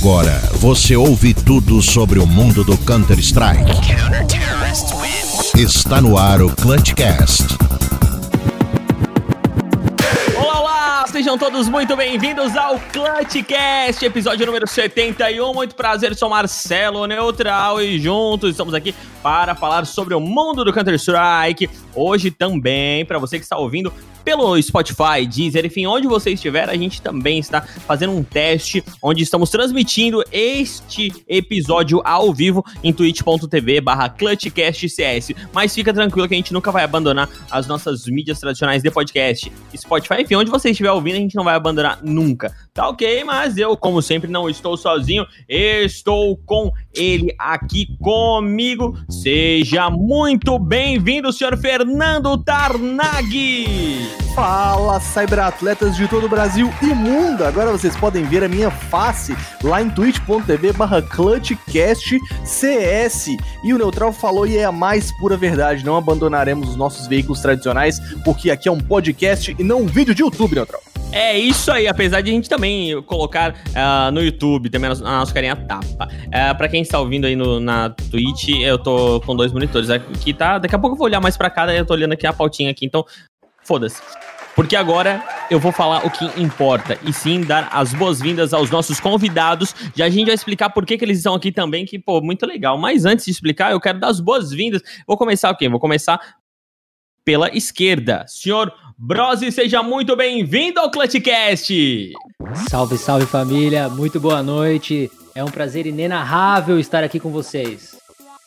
[0.00, 3.70] Agora você ouve tudo sobre o mundo do Counter-Strike.
[5.54, 7.44] Está no ar o Clutchcast.
[10.34, 11.06] Olá, olá!
[11.06, 15.52] Sejam todos muito bem-vindos ao Clutchcast, episódio número 71.
[15.52, 20.72] Muito prazer, sou Marcelo Neutral e juntos estamos aqui para falar sobre o mundo do
[20.72, 21.68] Counter-Strike.
[21.94, 23.92] Hoje também, para você que está ouvindo
[24.24, 29.22] pelo Spotify, Deezer, enfim, onde você estiver, a gente também está fazendo um teste onde
[29.22, 35.32] estamos transmitindo este episódio ao vivo em twitch.tv barra clutchcastcs.
[35.52, 39.50] Mas fica tranquilo que a gente nunca vai abandonar as nossas mídias tradicionais de podcast.
[39.76, 42.54] Spotify, enfim, onde você estiver ouvindo, a gente não vai abandonar nunca.
[42.72, 43.24] Tá ok?
[43.24, 48.96] Mas eu, como sempre, não estou sozinho, estou com ele aqui comigo.
[49.08, 54.08] Seja muito bem-vindo, senhor Fernando Tarnag!
[54.34, 57.44] Fala, cyberatletas de todo o Brasil e mundo!
[57.44, 62.20] Agora vocês podem ver a minha face lá em twitch.tv barra clutchcastcs
[63.64, 67.40] e o Neutral falou e é a mais pura verdade, não abandonaremos os nossos veículos
[67.40, 70.89] tradicionais porque aqui é um podcast e não um vídeo de YouTube, Neutral.
[71.12, 75.34] É isso aí, apesar de a gente também colocar uh, no YouTube, também a nossa
[75.34, 76.06] carinha tapa.
[76.06, 80.32] Uh, pra quem está ouvindo aí no, na Twitch, eu tô com dois monitores aqui,
[80.32, 80.58] tá?
[80.58, 82.70] Daqui a pouco eu vou olhar mais pra cá, eu tô olhando aqui a pautinha
[82.70, 83.04] aqui, então
[83.64, 84.00] foda-se.
[84.54, 89.00] Porque agora eu vou falar o que importa e sim dar as boas-vindas aos nossos
[89.00, 89.74] convidados.
[89.96, 92.46] Já a gente vai explicar por que, que eles estão aqui também, que, pô, muito
[92.46, 92.78] legal.
[92.78, 94.80] Mas antes de explicar, eu quero dar as boas-vindas.
[95.06, 95.68] Vou começar o quê?
[95.68, 96.20] Vou começar
[97.24, 98.24] pela esquerda.
[98.26, 98.72] Senhor
[99.02, 102.12] Brosi, seja muito bem-vindo ao Clutchcast!
[102.68, 105.10] Salve, salve família, muito boa noite.
[105.34, 107.96] É um prazer inenarrável estar aqui com vocês.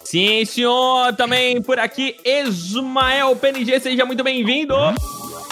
[0.04, 4.76] Sim, senhor, também por aqui, Ismael PNG, seja muito bem-vindo.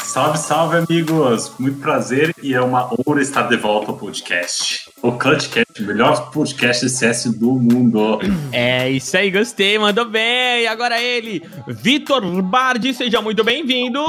[0.04, 1.52] Salve, salve, amigos!
[1.58, 4.88] Muito prazer e é uma honra estar de volta ao podcast.
[5.02, 8.20] O Clutchcast, o melhor podcast de CS do mundo.
[8.52, 10.62] É isso aí, gostei, mandou bem.
[10.62, 14.00] E agora ele, Vitor Bardi, seja muito bem-vindo.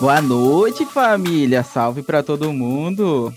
[0.00, 1.62] Boa noite, família.
[1.62, 3.32] Salve para todo mundo.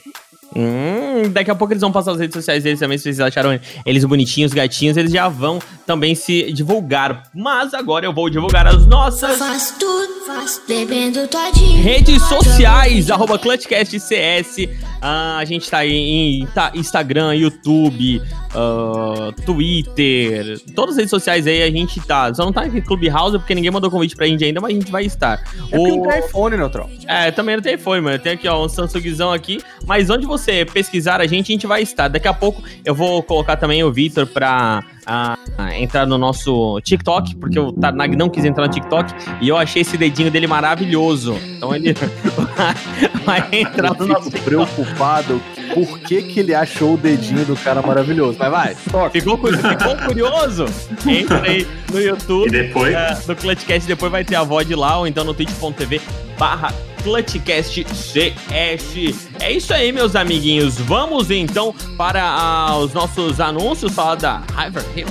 [0.55, 3.59] Hum, daqui a pouco eles vão passar as redes sociais deles também, se vocês acharam
[3.83, 7.23] eles bonitinhos, gatinhos, eles já vão também se divulgar.
[7.33, 11.81] Mas agora eu vou divulgar as nossas Faz tudo, faz bebendo todinho.
[11.81, 14.69] redes sociais, arroba ClutchCastCS.
[15.05, 18.21] Ah, a gente tá aí em Instagram, YouTube,
[18.55, 22.33] ah, Twitter, todas as redes sociais aí a gente tá.
[22.33, 24.89] Só não tá aqui Clubhouse porque ninguém mandou convite pra gente ainda, mas a gente
[24.89, 25.43] vai estar.
[25.69, 26.89] É porque não tem iPhone, Neutral.
[27.05, 28.17] É, também não tem iPhone, mano.
[28.17, 29.61] Tem aqui, ó, um Samsungzão aqui.
[29.85, 32.07] Mas onde você pesquisar a gente, a gente vai estar.
[32.07, 35.37] Daqui a pouco eu vou colocar também o Vitor pra ah,
[35.77, 39.81] entrar no nosso TikTok, porque o Tarnag não quis entrar no TikTok e eu achei
[39.81, 41.37] esse dedinho dele maravilhoso.
[41.57, 41.93] Então ele
[43.25, 45.41] vai, vai entrar no nosso preocupado
[45.73, 48.37] por que, que ele achou o dedinho do cara maravilhoso.
[48.39, 49.09] Mas vai, toca.
[49.09, 50.65] Ficou, ficou curioso?
[51.07, 52.47] Entra aí no YouTube.
[52.47, 52.93] E depois?
[52.93, 56.01] é, no Clutchcast, depois vai ter a VOD lá, ou então no twitch.tv
[56.37, 59.29] barra Clutchcast CS.
[59.41, 60.77] É isso aí, meus amiguinhos.
[60.79, 65.07] Vamos então para ah, os nossos anúncios, falar da Hyper Hill.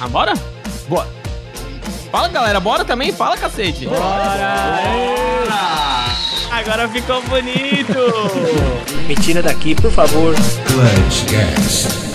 [0.00, 0.34] Ah, bora?
[0.86, 1.08] Bora.
[2.12, 3.12] Fala, galera, bora também?
[3.12, 3.86] Fala, cacete.
[3.86, 4.80] Bora!
[6.50, 7.94] Agora ficou bonito!
[9.08, 10.34] Me tira daqui, por favor.
[10.66, 12.10] Clutchcast.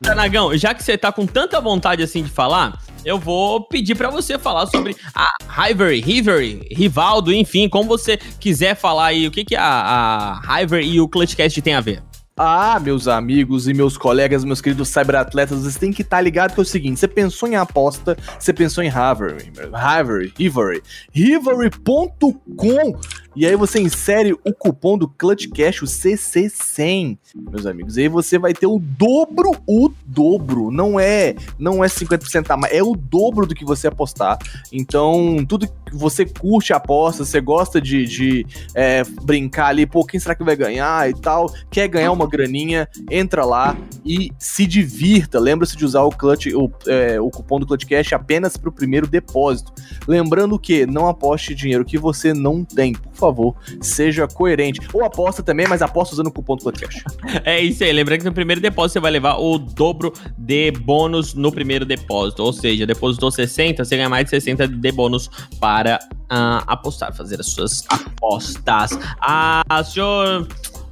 [0.00, 4.10] Tanagão, já que você tá com tanta vontade assim de falar, eu vou pedir pra
[4.10, 9.46] você falar sobre a Hivery, Hivery, Rivaldo, enfim, como você quiser falar aí, o que
[9.46, 12.02] que a, a e o Clutchcast tem a ver.
[12.40, 16.60] Ah, meus amigos e meus colegas, meus queridos cyberatletas, vocês têm que estar ligados que
[16.60, 23.00] é o seguinte: você pensou em aposta, você pensou em Harvard, Harvard, Rivery, Rivery.com.
[23.34, 27.96] E aí você insere o cupom do Clutch Cash, o CC100, meus amigos.
[27.96, 30.72] E aí você vai ter o dobro, o dobro.
[30.72, 34.36] Não é, não é 50% a mais, é o dobro do que você apostar.
[34.72, 40.18] Então, tudo que você curte aposta, você gosta de, de é, brincar ali, pô, quem
[40.18, 45.38] será que vai ganhar e tal, quer ganhar uma graninha, entra lá e se divirta.
[45.38, 48.72] Lembra-se de usar o clutch, o, é, o cupom do Clutch Cash apenas para o
[48.72, 49.72] primeiro depósito.
[50.06, 54.80] Lembrando que não aposte dinheiro que você não tem, por favor, seja coerente.
[54.92, 57.04] Ou aposta também, mas aposta usando o cupom do Clutch Cash.
[57.44, 61.34] É isso aí, lembrando que no primeiro depósito você vai levar o dobro de bônus
[61.34, 65.28] no primeiro depósito, ou seja, depositou 60, você ganha mais de 60 de bônus
[65.60, 68.98] para ah, apostar, fazer as suas apostas.
[69.20, 70.46] Ah, senhor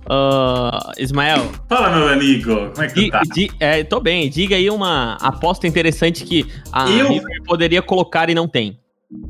[0.08, 3.20] ah, Ismael, Fala, meu amigo, como é que Di, tá?
[3.32, 4.30] di- é, tô bem.
[4.30, 7.08] Diga aí uma aposta interessante que a Eu?
[7.08, 8.78] River poderia colocar e não tem.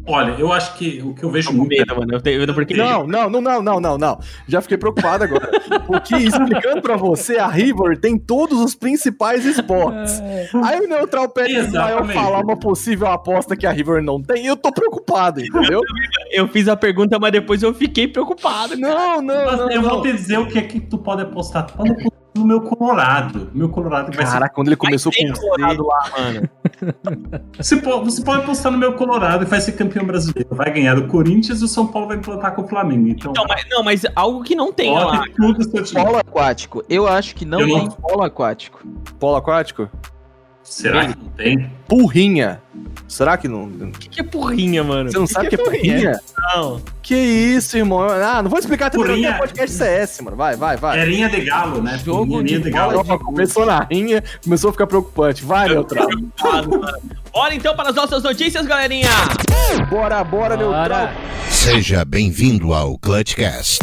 [0.06, 1.68] Olha, eu acho que o que eu vejo muito.
[1.68, 2.14] medo, mano.
[2.14, 2.74] Eu tenho medo porque.
[2.74, 4.18] Não, não, não, não, não, não, não.
[4.48, 5.50] Já fiquei preocupado agora.
[5.86, 10.18] Porque explicando pra você, a River tem todos os principais esportes.
[10.64, 12.14] Aí o Neutral Ismael Exatamente.
[12.14, 15.82] falar uma possível aposta que a River não tem, eu tô preocupado, entendeu?
[16.30, 18.76] Eu fiz a pergunta, mas depois eu fiquei preocupado.
[18.78, 19.70] Não, não, Mas não.
[19.70, 20.02] eu vou não.
[20.02, 21.66] te dizer o que é que tu pode apostar.
[21.66, 23.50] Tu pode apostar no meu Colorado.
[23.54, 24.32] Meu Colorado vai ser.
[24.32, 26.48] Caraca, quando ele começou com colorado lá, mano.
[27.56, 30.48] Você pode, você pode apostar no meu Colorado e vai ser campeão brasileiro.
[30.52, 33.08] Vai ganhar do Corinthians e o São Paulo vai implantar com o Flamengo.
[33.08, 35.22] Então, Então, mas, não, mas algo que não tem lá.
[35.34, 35.56] tudo.
[35.94, 36.84] Polo aquático.
[36.88, 38.86] Eu acho que não Eu tem não- polo aquático.
[39.18, 39.88] polo aquático,
[40.68, 41.70] Será que não tem?
[41.88, 42.60] Purrinha.
[43.08, 43.64] Será que não?
[43.64, 45.10] O que, que é porrinha, mano?
[45.10, 46.20] Você não sabe o que é purrinha?
[46.54, 46.82] Não.
[47.00, 48.00] Que isso, irmão?
[48.02, 49.34] Ah, não vou explicar também Porrinha.
[49.34, 50.36] porque é podcast CS, mano.
[50.36, 50.98] Vai, vai, vai.
[50.98, 52.00] É rinha de galo, né?
[52.04, 53.04] Jogo Rinha de galo.
[53.06, 55.44] Ó, começou na rinha, começou a ficar preocupante.
[55.44, 56.08] Vai, Neutral.
[57.32, 59.08] Bora então para as nossas notícias, galerinha.
[59.88, 60.88] Bora, bora, Neutral.
[60.88, 61.14] Bora.
[61.48, 63.78] Seja bem-vindo ao Clutchcast.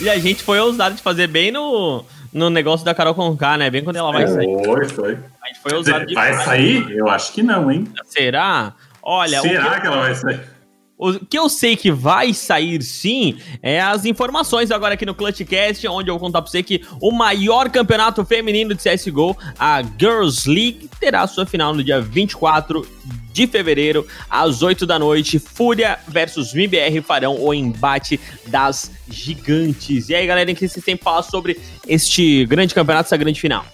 [0.00, 3.70] E a gente foi ousado de fazer bem no, no negócio da Carol Conká, né?
[3.70, 4.64] Bem quando ela vai sair.
[4.64, 5.18] Foi, foi.
[5.40, 6.90] A gente foi ousado de Vai sair?
[6.90, 7.86] Eu acho que não, hein?
[8.06, 8.74] Será?
[9.00, 10.40] Olha, o que, Será que ela vai sair?
[10.96, 15.86] O que eu sei que vai sair sim é as informações agora aqui no Clutchcast,
[15.88, 20.48] onde eu vou contar pra você que o maior campeonato feminino de CSGO, a Girls
[20.48, 22.86] League, terá sua final no dia 24
[23.32, 25.40] de fevereiro, às 8 da noite.
[25.40, 30.08] Fúria versus MIBR farão o embate das gigantes.
[30.08, 33.40] E aí, galera, o que vocês têm pra falar sobre este grande campeonato, essa grande
[33.40, 33.66] final?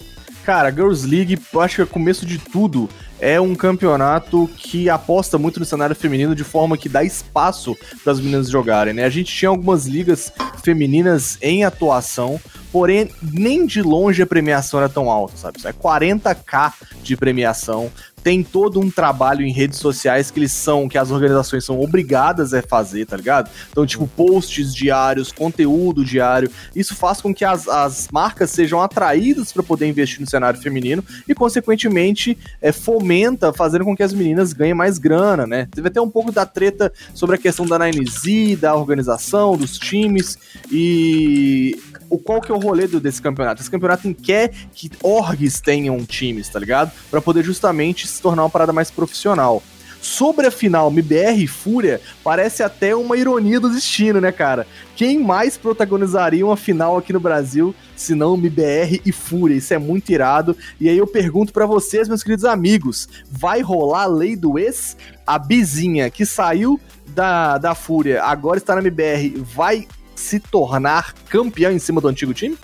[0.45, 2.89] Cara, Girls League, eu acho que é começo de tudo.
[3.21, 8.13] É um campeonato que aposta muito no cenário feminino de forma que dá espaço para
[8.13, 9.05] as meninas jogarem, né?
[9.05, 10.33] A gente tinha algumas ligas
[10.65, 12.41] femininas em atuação,
[12.73, 15.59] porém nem de longe a premiação era tão alta, sabe?
[15.65, 16.73] É 40k
[17.03, 17.91] de premiação.
[18.23, 22.53] Tem todo um trabalho em redes sociais que eles são, que as organizações são obrigadas
[22.53, 23.51] a fazer, tá ligado?
[23.71, 26.51] Então, tipo, posts diários, conteúdo diário.
[26.75, 31.05] Isso faz com que as, as marcas sejam atraídas para poder investir no cenário feminino
[31.29, 35.69] e, consequentemente, é, fomenta fazendo com que as meninas ganhem mais grana, né?
[35.71, 40.39] Teve até um pouco da treta sobre a questão da 9Z, da organização, dos times
[40.71, 41.79] e
[42.11, 43.63] o qual que é o rolê desse campeonato?
[43.63, 46.93] Esse campeonato quer que orgs tenham times, tá ligado?
[47.11, 49.63] Pra poder justamente se tornar uma parada mais profissional.
[50.03, 54.67] Sobre a final, MBR e Fúria, parece até uma ironia do destino, né, cara?
[54.97, 59.57] Quem mais protagonizaria uma final aqui no Brasil, se não MBR e Fúria?
[59.57, 60.57] Isso é muito irado.
[60.81, 64.97] E aí eu pergunto pra vocês, meus queridos amigos, vai rolar a lei do ex?
[65.27, 69.87] A Bizinha, que saiu da, da Fúria, agora está na MBR, vai
[70.21, 72.57] se tornar campeão em cima do antigo time?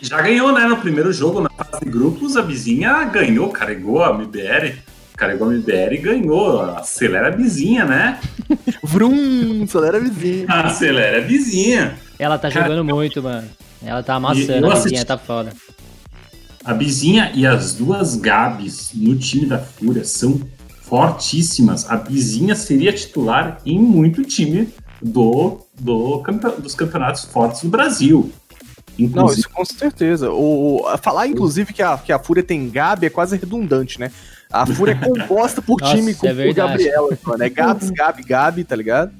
[0.00, 0.66] Já ganhou, né?
[0.66, 4.78] No primeiro jogo, na fase de grupos, a vizinha ganhou, carregou a MBR.
[5.16, 6.60] Carregou a MBR e ganhou.
[6.76, 8.18] Acelera a vizinha, né?
[8.82, 10.46] Vrum, acelera a vizinha.
[10.48, 11.94] Acelera a vizinha.
[12.18, 13.48] Ela tá Cara, jogando muito, mano.
[13.84, 15.52] Ela tá amassando, a vizinha tá foda.
[16.64, 20.40] A Bizinha e as duas Gabs no time da Fúria são
[20.80, 21.90] fortíssimas.
[21.90, 24.68] A Bizinha seria titular em muito time
[25.02, 28.30] do, do campe- dos campeonatos fortes do Brasil.
[28.98, 30.30] Não, Inclusive, isso com certeza.
[30.30, 34.12] O, o- falar, inclusive, que a, que a Fúria tem Gabi é quase redundante, né?
[34.52, 36.68] A Fúria é composta por Nossa, time com é verdade.
[36.84, 37.42] Gabriela, mano.
[37.42, 39.12] É Gabs, Gabi, Gabi, tá ligado?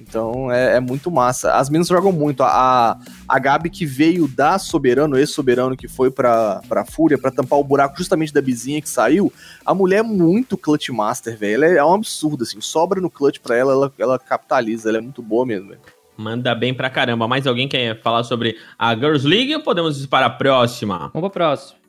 [0.00, 1.54] Então é, é muito massa.
[1.54, 2.42] As meninas jogam muito.
[2.42, 2.98] A,
[3.28, 7.58] a Gabi que veio da Soberano, esse Soberano que foi pra, pra Fúria, pra tampar
[7.58, 9.32] o buraco justamente da Bizinha que saiu.
[9.64, 11.54] A mulher é muito clutch master, velho.
[11.54, 12.60] Ela é, é um absurdo, assim.
[12.60, 14.88] Sobra no clutch pra ela, ela, ela capitaliza.
[14.88, 15.80] Ela é muito boa mesmo, velho.
[16.16, 17.26] Manda bem pra caramba.
[17.26, 21.10] Mais alguém quer falar sobre a Girls League ou podemos ir para a próxima?
[21.14, 21.79] Vamos pro próximo.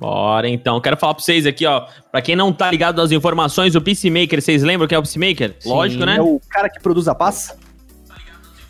[0.00, 0.80] Bora então.
[0.80, 1.84] Quero falar pra vocês aqui, ó.
[2.10, 5.54] Pra quem não tá ligado nas informações, o Peacemaker, vocês lembram que é o Peacemaker?
[5.60, 5.68] Sim.
[5.68, 6.16] Lógico, né?
[6.16, 7.54] É o cara que produz a paz?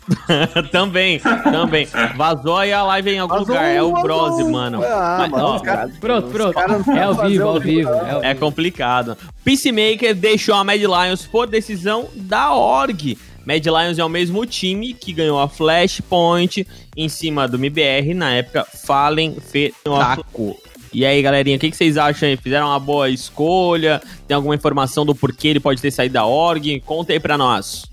[0.71, 1.87] também, também.
[2.17, 3.63] Vazou aí a live em algum Vazou, lugar.
[3.73, 3.93] É o.
[3.93, 4.83] Brose, mano.
[4.83, 6.59] Ah, Mas, mano, ó, os caras- Pronto, pronto.
[6.91, 7.89] É ao vivo, ao vivo.
[8.21, 9.15] É É complicado.
[9.45, 13.17] Peacemaker deixou a Mad Lions por decisão da org.
[13.45, 18.31] Mad Lions é o mesmo time que ganhou a Flashpoint em cima do MBR na
[18.33, 20.57] época Fallen Fetaco.
[20.93, 22.35] E aí, galerinha, o que, que vocês acham aí?
[22.37, 24.01] Fizeram uma boa escolha?
[24.27, 26.79] Tem alguma informação do porquê ele pode ter saído da org?
[26.81, 27.85] Conta aí pra nós.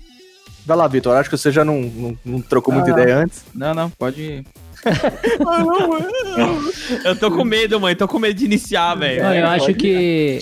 [0.65, 1.15] Vai lá, Vitor.
[1.15, 2.93] Acho que você já não, não, não trocou muita Ah.
[2.93, 3.45] ideia antes.
[3.55, 4.43] Não, não, pode.
[7.05, 7.95] Eu tô com medo, mãe.
[7.95, 9.23] Tô com medo de iniciar, velho.
[9.23, 10.41] Eu acho que,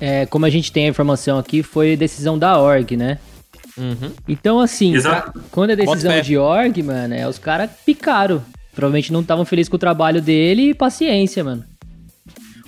[0.00, 3.18] é, como a gente tem a informação aqui, foi decisão da org, né?
[3.76, 4.10] Uhum.
[4.28, 8.42] Então, assim, pra- quando é decisão de org, mano, é, os caras picaram.
[8.74, 11.64] Provavelmente não estavam felizes com o trabalho dele e paciência, mano.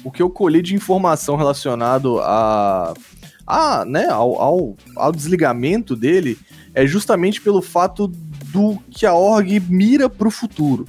[0.05, 2.95] O que eu colhi de informação relacionado a,
[3.47, 6.39] a, né, ao, ao, ao desligamento dele
[6.75, 8.07] é justamente pelo fato
[8.53, 10.87] do que a org mira pro futuro.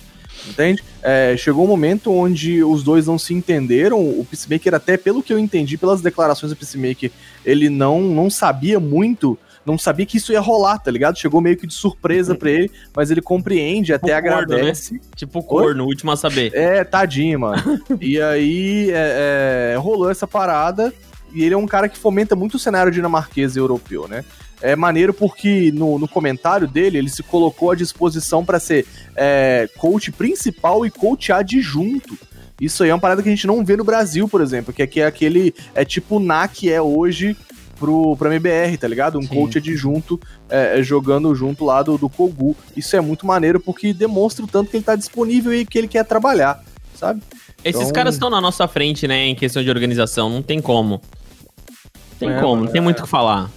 [0.49, 0.83] Entende?
[1.03, 3.99] É, chegou um momento onde os dois não se entenderam.
[3.99, 7.11] O Peacemaker, até pelo que eu entendi, pelas declarações do Peacemaker,
[7.45, 11.17] ele não, não sabia muito, não sabia que isso ia rolar, tá ligado?
[11.17, 15.01] Chegou meio que de surpresa pra ele, mas ele compreende, até Tipo corno, agradece.
[15.15, 16.51] Tipo o corno, o último a saber.
[16.53, 17.61] É, tadinho, mano.
[18.01, 20.93] e aí é, é, rolou essa parada.
[21.33, 24.25] E ele é um cara que fomenta muito o cenário dinamarquês e europeu, né?
[24.61, 29.69] É maneiro porque no, no comentário dele ele se colocou à disposição para ser é,
[29.77, 32.17] coach principal e coach adjunto.
[32.59, 34.83] Isso aí é uma parada que a gente não vê no Brasil, por exemplo, que
[34.83, 35.51] aqui é aquele.
[35.73, 37.35] É tipo o NAC é hoje
[37.81, 39.17] pro, pra MBR, tá ligado?
[39.17, 39.27] Um Sim.
[39.29, 42.55] coach adjunto é, é, jogando junto lá do, do Kogu.
[42.77, 45.87] Isso é muito maneiro porque demonstra o tanto que ele tá disponível e que ele
[45.87, 46.63] quer trabalhar,
[46.95, 47.21] sabe?
[47.65, 50.29] Esses Então- caras estão na nossa frente, né, em questão de organização.
[50.29, 51.01] Não tem como.
[52.19, 53.49] Tem É, como, não tem muito o que falar.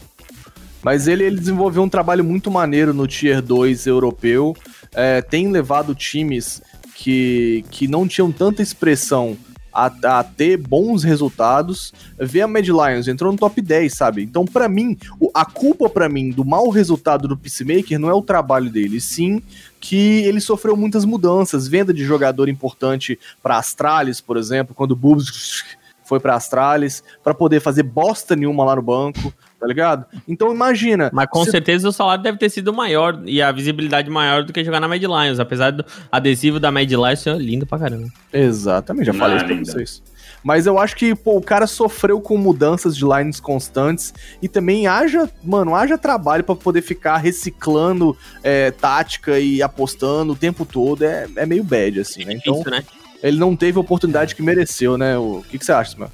[0.82, 4.54] Mas ele, ele desenvolveu um trabalho muito maneiro no Tier 2 europeu.
[4.94, 6.60] É, tem levado times
[6.94, 9.36] que, que não tinham tanta expressão
[9.74, 11.92] a, a ter bons resultados.
[12.18, 14.22] Vê a Mad Lions, entrou no top 10, sabe?
[14.22, 14.96] Então, pra mim,
[15.34, 19.42] a culpa pra mim do mau resultado do Peacemaker não é o trabalho dele, sim
[19.84, 21.68] que ele sofreu muitas mudanças.
[21.68, 25.62] Venda de jogador importante pra Astralis, por exemplo, quando o Boobs
[26.02, 30.04] foi pra Astralis, pra poder fazer bosta nenhuma lá no banco, tá ligado?
[30.28, 31.10] Então imagina.
[31.12, 34.52] Mas com se- certeza o salário deve ter sido maior e a visibilidade maior do
[34.52, 35.38] que jogar na Mad Lions.
[35.40, 38.08] Apesar do adesivo da Mad Lions ser lindo pra caramba.
[38.32, 40.02] Exatamente, já Não, falei isso pra vocês.
[40.42, 44.86] Mas eu acho que, pô, o cara sofreu com mudanças de lines constantes e também
[44.86, 51.02] haja, mano, haja trabalho pra poder ficar reciclando é, tática e apostando o tempo todo.
[51.02, 52.34] É, é meio bad, assim, né?
[52.34, 52.84] Então, Isso, né?
[53.22, 55.16] ele não teve a oportunidade que mereceu, né?
[55.16, 56.10] O que, que você acha, meu?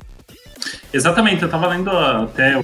[0.93, 2.63] Exatamente, eu tava lendo até.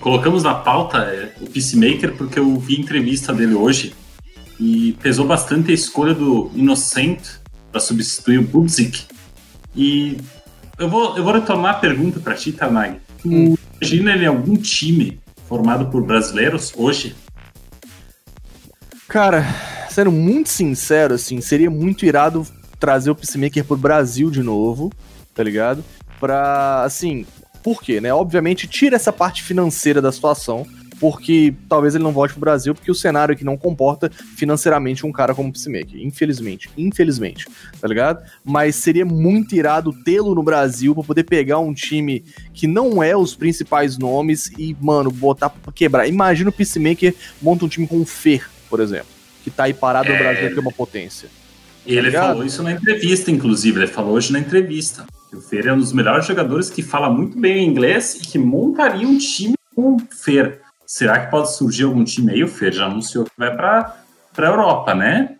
[0.00, 3.92] Colocamos na pauta é, o Peacemaker porque eu vi a entrevista dele hoje
[4.60, 7.20] e pesou bastante a escolha do Innocent
[7.72, 9.04] para substituir o Bubzik.
[9.74, 10.16] E
[10.78, 13.00] eu vou, eu vou retomar a pergunta para ti, Tanag.
[13.26, 13.56] Hum.
[13.80, 17.16] imagina ele em algum time formado por brasileiros hoje?
[19.08, 19.44] Cara,
[19.90, 22.46] sendo muito sincero, assim, seria muito irado
[22.78, 24.92] trazer o Peacemaker pro Brasil de novo,
[25.34, 25.84] tá ligado?
[26.20, 27.26] Pra, assim,
[27.64, 28.12] por quê, né?
[28.12, 30.66] Obviamente, tira essa parte financeira da situação,
[31.00, 35.10] porque talvez ele não volte pro Brasil, porque o cenário aqui não comporta financeiramente um
[35.10, 36.00] cara como o Peacemaker.
[36.00, 37.46] Infelizmente, infelizmente,
[37.80, 38.22] tá ligado?
[38.44, 43.16] Mas seria muito irado tê-lo no Brasil pra poder pegar um time que não é
[43.16, 46.06] os principais nomes e, mano, botar pra quebrar.
[46.06, 49.08] Imagina o Peacemaker monta um time com o Fer, por exemplo,
[49.42, 50.18] que tá aí parado no É.
[50.18, 51.30] Brasil, que é uma potência.
[51.86, 52.28] Ele ligado?
[52.28, 53.80] falou isso na entrevista, inclusive.
[53.80, 55.06] Ele falou hoje na entrevista.
[55.34, 58.38] Que o Fer é um dos melhores jogadores que fala muito bem inglês e que
[58.38, 60.62] montaria um time com o Fer.
[60.86, 62.44] Será que pode surgir algum time aí?
[62.44, 63.96] O Fer já anunciou que vai pra,
[64.32, 65.36] pra Europa, né?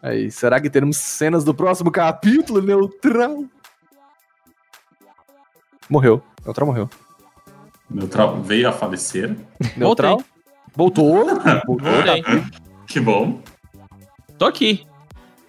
[0.00, 3.44] Aí, será que teremos cenas do próximo capítulo, Neutral?
[5.90, 6.22] Morreu.
[6.44, 6.88] Neutral morreu.
[7.90, 9.36] Neutral veio a falecer.
[9.76, 10.22] Neutral?
[10.76, 11.24] Voltou.
[11.66, 11.78] Voltou.
[11.80, 12.22] Voltei.
[12.86, 13.42] Que bom.
[14.38, 14.86] Tô aqui.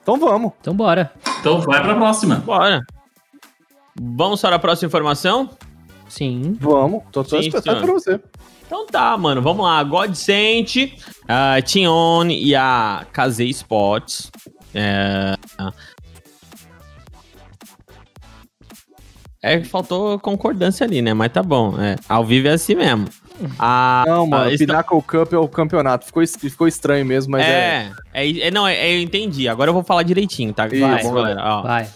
[0.02, 0.54] Então vamos.
[0.60, 1.14] Então bora.
[1.40, 2.38] Então vai pra próxima.
[2.38, 2.82] Bora.
[4.00, 5.50] Vamos para a próxima informação?
[6.08, 6.58] Sim.
[6.60, 7.04] Vamos.
[7.12, 8.20] Tô só esperando pra você.
[8.66, 9.84] Então tá, mano, vamos lá.
[9.84, 10.94] Godsent,
[11.28, 14.32] a Tion e a KZ Sports.
[14.74, 15.36] É...
[19.42, 21.14] É, faltou concordância ali, né?
[21.14, 21.80] Mas tá bom.
[21.80, 23.08] É, ao vivo é assim mesmo.
[23.58, 26.06] A, Não, mano, a- o está- Pinnacle Cup é o campeonato.
[26.06, 27.92] Ficou, ficou estranho mesmo, mas é.
[28.14, 29.48] é, é, é, não, é, eu entendi.
[29.48, 30.68] Agora eu vou falar direitinho, tá?
[30.68, 31.14] Isso, lá.
[31.14, 31.42] galera.
[31.44, 31.62] Ó.
[31.64, 31.88] Vai.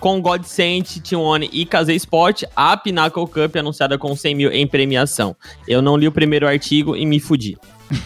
[0.00, 5.36] Com Godsent, T1 e KZ Sport, a Pinnacle Cup anunciada com 100 mil em premiação.
[5.68, 7.56] Eu não li o primeiro artigo e me fudi.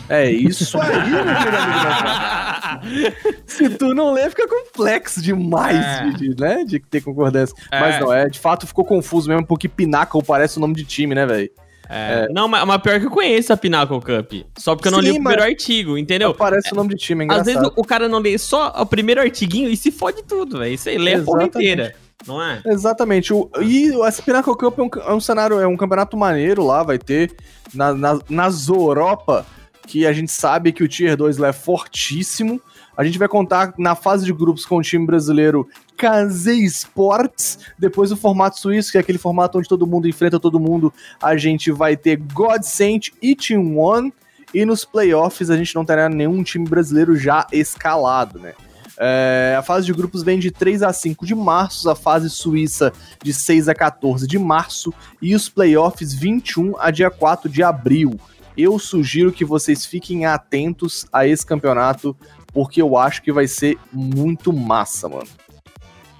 [0.08, 3.36] É isso aí, meu querido amigo.
[3.46, 6.10] Se tu não lê, fica complexo demais É.
[6.10, 7.54] de, né, de ter concordância.
[7.70, 7.78] É.
[7.80, 11.14] Mas não, é, de fato ficou confuso mesmo, porque Pinnacle parece o nome de time,
[11.14, 11.48] né, velho?
[11.88, 14.32] É, Não, mas, mas pior que eu conheço a Pinnacle Cup.
[14.58, 16.34] Só porque eu não Sim, li o primeiro artigo, entendeu?
[16.34, 17.62] Parece o nome de time, é Às engraçado.
[17.62, 20.74] vezes o, o cara não lê só o primeiro artiguinho e se fode tudo, velho.
[20.74, 21.70] Isso aí lê a porra Exatamente.
[21.70, 21.94] inteira.
[22.26, 22.62] Não é?
[22.66, 23.32] Exatamente.
[23.32, 26.82] O, e essa Pinnacle Cup é um, é um cenário, é um campeonato maneiro lá,
[26.82, 27.34] vai ter
[27.74, 29.46] na, na, nas Europa,
[29.86, 32.60] que a gente sabe que o Tier 2 lá é fortíssimo.
[32.96, 37.58] A gente vai contar na fase de grupos com o time brasileiro KZ Sports.
[37.78, 40.92] Depois o formato suíço, que é aquele formato onde todo mundo enfrenta todo mundo.
[41.22, 44.12] A gente vai ter Godsent e Team One.
[44.54, 48.54] E nos playoffs a gente não terá nenhum time brasileiro já escalado, né?
[48.98, 52.92] É, a fase de grupos vem de 3 a 5 de março, a fase suíça
[53.22, 58.18] de 6 a 14 de março e os playoffs 21 a dia 4 de abril.
[58.56, 62.16] Eu sugiro que vocês fiquem atentos a esse campeonato,
[62.54, 65.28] porque eu acho que vai ser muito massa, mano.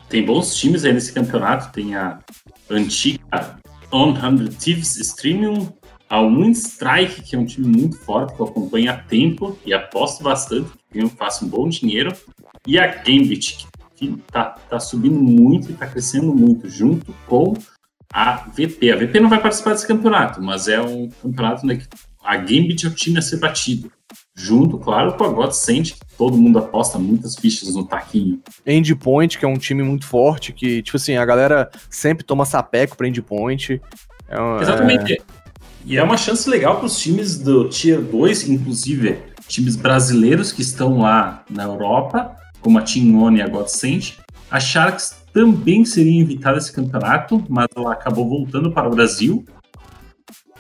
[0.08, 1.72] Tem bons times aí nesse campeonato.
[1.72, 2.20] Tem a
[2.70, 3.58] antiga
[3.90, 5.68] 100 Thieves Streaming,
[6.08, 10.22] a Windstrike, que é um time muito forte, que eu acompanho há tempo e aposto
[10.22, 12.12] bastante, eu faço um bom dinheiro.
[12.66, 17.54] E a Gambit, que tá, tá subindo muito e tá crescendo muito, junto com
[18.12, 18.92] a VP.
[18.92, 21.86] A VP não vai participar desse campeonato, mas é um campeonato né, que
[22.22, 23.90] a Gambit é o time a ser batido.
[24.38, 28.38] Junto, claro, com a Godsend, que todo mundo aposta muitas fichas no taquinho.
[28.66, 32.96] Endpoint, que é um time muito forte, que, tipo assim, a galera sempre toma sapeco
[32.98, 33.80] pra Endpoint.
[34.28, 35.22] É um- Exatamente.
[35.86, 40.60] E é uma chance legal para os times do Tier 2, inclusive times brasileiros que
[40.60, 44.18] estão lá na Europa, como a Team One e a Godsend.
[44.50, 49.44] A Sharks também seria invitada a esse campeonato, mas ela acabou voltando para o Brasil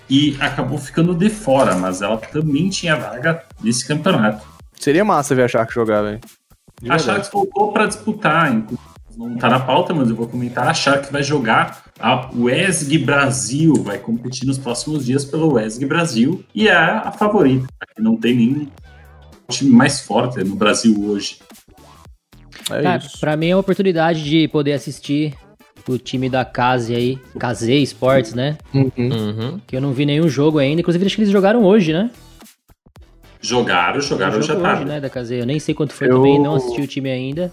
[0.08, 4.46] e acabou ficando de fora, mas ela também tinha vaga nesse campeonato.
[4.78, 6.20] Seria massa ver a Shark jogar, velho.
[6.88, 6.98] A.
[6.98, 10.68] Sharks voltou para disputar, inclusive não está na pauta, mas eu vou comentar.
[10.68, 16.44] A Sharks vai jogar a WESG Brasil, vai competir nos próximos dias pelo WESG Brasil
[16.54, 17.66] e é a favorita.
[17.80, 18.68] Aqui não tem nenhum
[19.48, 21.38] time mais forte no Brasil hoje.
[22.70, 25.34] É Cara, pra mim é uma oportunidade de poder assistir
[25.88, 28.56] o time da Case aí, Case Sports, né?
[28.74, 28.92] Uhum.
[28.98, 29.60] Uhum.
[29.66, 30.80] Que eu não vi nenhum jogo ainda.
[30.80, 32.10] Inclusive, acho que eles jogaram hoje, né?
[33.40, 34.90] Jogaram, jogaram hoje à Jogou hoje, tarde.
[34.90, 35.34] né, da Case.
[35.34, 37.52] Eu nem sei quanto foi Eu- também, não assisti o time ainda.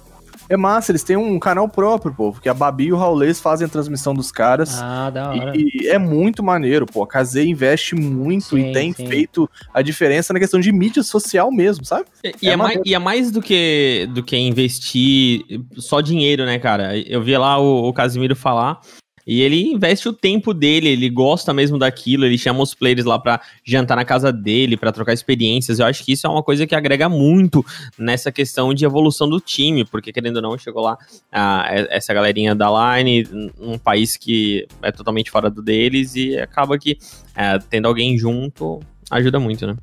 [0.49, 3.65] É massa, eles têm um canal próprio, pô, porque a Babi e o Raulês fazem
[3.65, 4.79] a transmissão dos caras.
[4.81, 5.53] Ah, da hora.
[5.55, 7.03] E é muito maneiro, pô.
[7.03, 9.07] A Kazé investe muito Sim, e tem sim.
[9.07, 12.05] feito a diferença na questão de mídia social mesmo, sabe?
[12.23, 15.43] E, e É é mais, e é mais do que, do que investir
[15.77, 16.97] só dinheiro, né, cara?
[16.97, 18.79] Eu vi lá o, o Casimiro falar.
[19.25, 23.17] E ele investe o tempo dele, ele gosta mesmo daquilo, ele chama os players lá
[23.17, 25.79] pra jantar na casa dele, pra trocar experiências.
[25.79, 27.65] Eu acho que isso é uma coisa que agrega muito
[27.97, 30.97] nessa questão de evolução do time, porque querendo ou não, chegou lá
[31.31, 33.27] ah, essa galerinha da Line,
[33.59, 36.97] um país que é totalmente fora do deles, e acaba que
[37.35, 39.75] eh, tendo alguém junto ajuda muito, né?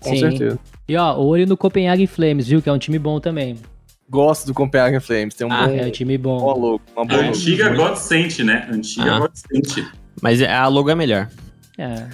[0.00, 0.20] Com Sim.
[0.20, 0.58] certeza.
[0.86, 2.60] E ó, olho no Copenhagen Flames, viu?
[2.60, 3.56] Que é um time bom também.
[4.10, 6.58] Gosto do Copenhagen Flames, tem um Ah, bom, É um time bom bom.
[6.60, 7.28] logo, uma A boa logo.
[7.30, 8.68] antiga Godsent, né?
[8.70, 9.18] Antiga Ah.
[9.20, 9.86] Godsent.
[10.20, 11.28] Mas a logo é melhor.
[11.78, 12.06] É.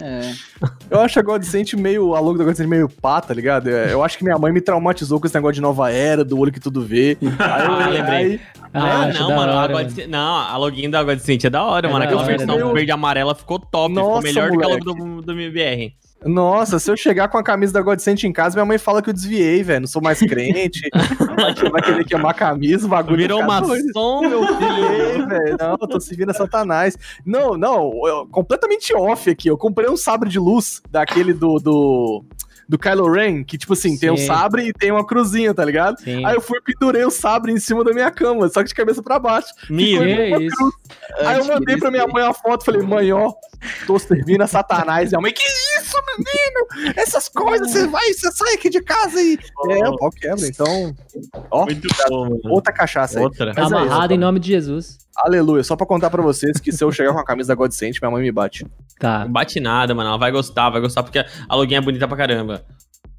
[0.00, 0.32] É.
[0.90, 3.68] Eu acho a Godsent meio, a logo da Godsent meio pá, tá ligado?
[3.70, 6.38] É, Eu acho que minha mãe me traumatizou com esse negócio de nova era, do
[6.38, 7.16] olho que tudo vê.
[7.22, 8.16] Aí, Ah, lembrei.
[8.16, 8.40] aí-
[8.72, 9.52] Ah, acho não, mano.
[9.52, 12.04] hora, a God Não, a login da God Cent é da hora, É mano.
[12.04, 12.72] Aquela versão né?
[12.74, 13.94] verde e amarela ficou top.
[13.94, 14.86] ficou Nossa, melhor do que a moleque.
[14.86, 15.94] logo do, do MBR.
[16.24, 19.08] Nossa, se eu chegar com a camisa da Godsent em casa, minha mãe fala que
[19.10, 19.80] eu desviei, velho.
[19.82, 20.80] Não sou mais crente.
[21.70, 23.16] vai, querer queimar a camisa, o bagulho.
[23.18, 25.28] Virou maçom, meu filho.
[25.28, 26.96] Velho, não, eu tô servindo a Satanás.
[27.24, 29.48] Não, não, eu- completamente off aqui.
[29.48, 31.58] Eu comprei um sabre de luz daquele do.
[31.60, 32.24] do...
[32.68, 34.26] Do Kylo Ren, que tipo assim, tem um Sim.
[34.26, 35.98] sabre e tem uma cruzinha, tá ligado?
[36.00, 36.22] Sim.
[36.24, 38.74] Aí eu fui e pendurei o sabre em cima da minha cama, só que de
[38.74, 39.48] cabeça pra baixo.
[39.70, 40.04] Mira.
[40.04, 40.72] Que isso?
[41.20, 43.32] Aí eu mandei pra minha mãe a foto, falei, mãe, ó,
[43.86, 45.10] tô servindo a Satanás.
[45.10, 45.42] Minha mãe, que
[45.78, 46.94] isso, menino?
[46.94, 49.38] Essas coisas, você vai, você sai aqui de casa e.
[49.70, 50.94] É, o pau quebra, então.
[51.50, 53.24] Ó, Muito bom, outra cachaça aí.
[53.24, 53.54] Outra.
[53.54, 54.98] Tá Mas é isso, amarrado em nome de Jesus.
[55.16, 57.98] Aleluia, só pra contar pra vocês que se eu chegar com a camisa da Godsent,
[58.00, 58.64] minha mãe me bate.
[59.00, 59.24] Tá.
[59.24, 60.10] Não bate nada, mano.
[60.10, 62.57] Ela vai gostar, vai gostar porque a login é bonita pra caramba.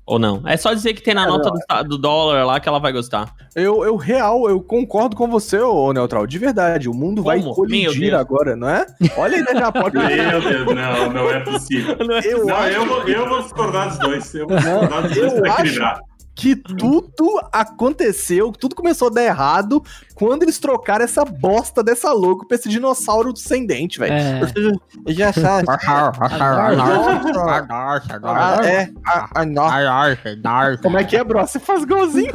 [0.06, 0.41] Ou não?
[0.43, 2.91] É só dizer que tem na É, nota do, do dólar lá que ela vai
[2.91, 3.32] gostar.
[3.56, 6.89] Eu, eu real, eu concordo com você, ô Neutral, de verdade.
[6.89, 7.49] O mundo vai Como?
[7.49, 8.88] Meu colidir agora, não é?
[9.15, 9.95] Olha aí, já pode.
[9.97, 11.95] Meu Deus, não, não é possível.
[12.23, 14.34] Eu Não, acho eu vou, eu vou discordar dos dois.
[14.34, 15.99] Eu vou discordar dos dois eu pra acho-.
[16.39, 19.84] Que tudo aconteceu, tudo começou a dar errado
[20.15, 24.13] quando eles trocaram essa bosta dessa logo pra esse dinossauro sem dente, velho.
[24.13, 24.41] É.
[25.06, 25.67] Eu já sabe.
[28.23, 28.89] Ah, é.
[29.06, 29.67] Ah, ah, não.
[30.82, 31.41] Como é que é, bro?
[31.41, 32.32] Você faz golzinho?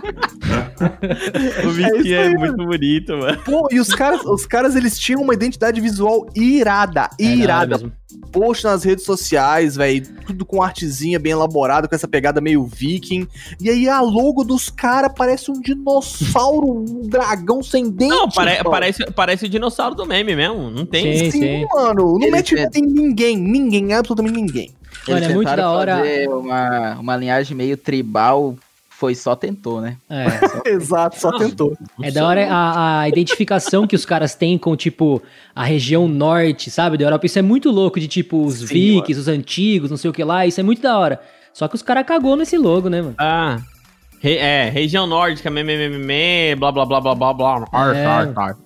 [1.66, 3.38] O Vicky é, aí, muito bonito, mano.
[3.44, 7.78] Pô, e os caras, os caras, eles tinham uma identidade visual irada, É hora irada.
[7.78, 7.92] mesmo.
[8.32, 13.26] Post nas redes sociais, velho, tudo com artezinha bem elaborado, com essa pegada meio viking.
[13.60, 18.10] E aí a logo dos caras parece um dinossauro, um dragão sem dente.
[18.10, 20.70] Não, pare- parece, parece o dinossauro do meme mesmo.
[20.70, 21.16] Não tem.
[21.18, 21.66] Sim, Sim, sim.
[21.74, 22.18] mano.
[22.18, 24.70] Não mete tentam- em ninguém, ninguém, absolutamente ninguém.
[25.08, 28.54] Mano, Eles é muito da hora- fazer uma, uma linhagem meio tribal,
[29.00, 29.96] foi só tentou, né?
[30.10, 30.26] É.
[30.76, 31.74] Exato, só tentou.
[32.02, 35.22] É da hora a, a identificação que os caras têm com, tipo,
[35.54, 37.24] a região norte, sabe, da Europa.
[37.24, 40.22] Isso é muito louco, de, tipo, os Sim, vikings, os antigos, não sei o que
[40.22, 40.44] lá.
[40.46, 41.18] Isso é muito da hora.
[41.54, 43.14] Só que os caras cagou nesse logo, né, mano?
[43.18, 43.56] Ah.
[44.20, 47.68] Re- é, região nórdica, meme, blá blá blá blá blá blá.
[47.72, 48.04] Arf, É.
[48.04, 48.58] arf, arf.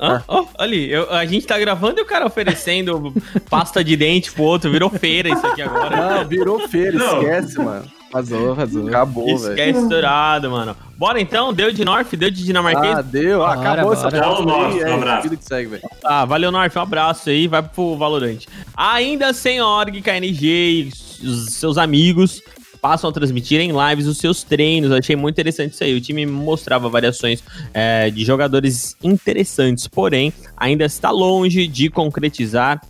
[0.00, 0.22] Hã?
[0.28, 3.14] Ó, ali, eu- a gente tá gravando e o cara oferecendo
[3.48, 5.96] pasta de dente pro outro, virou feira isso aqui agora.
[6.18, 7.22] Não, virou feira, Não.
[7.22, 7.86] esquece, mano.
[8.12, 8.88] Vazou, vazou.
[8.88, 9.82] Acabou, Isso que é velho.
[9.82, 10.76] estourado, mano.
[10.96, 12.98] Bora então, deu de North, deu de dinamarquês.
[12.98, 13.38] Ah, deu.
[13.40, 14.44] Bora, acabou essa aí.
[14.44, 15.22] Norte, É, um abraço.
[15.24, 15.82] vida que segue, velho.
[16.00, 16.74] Tá, valeu, North.
[16.76, 18.38] Um abraço aí, vai pro Valorant.
[18.76, 20.90] Ainda sem org, KNG
[21.22, 22.40] e os seus amigos
[22.80, 24.90] passam a transmitir em lives os seus treinos.
[24.92, 25.94] Eu achei muito interessante isso aí.
[25.94, 27.42] O time mostrava variações
[27.74, 32.80] é, de jogadores interessantes, porém, ainda está longe de concretizar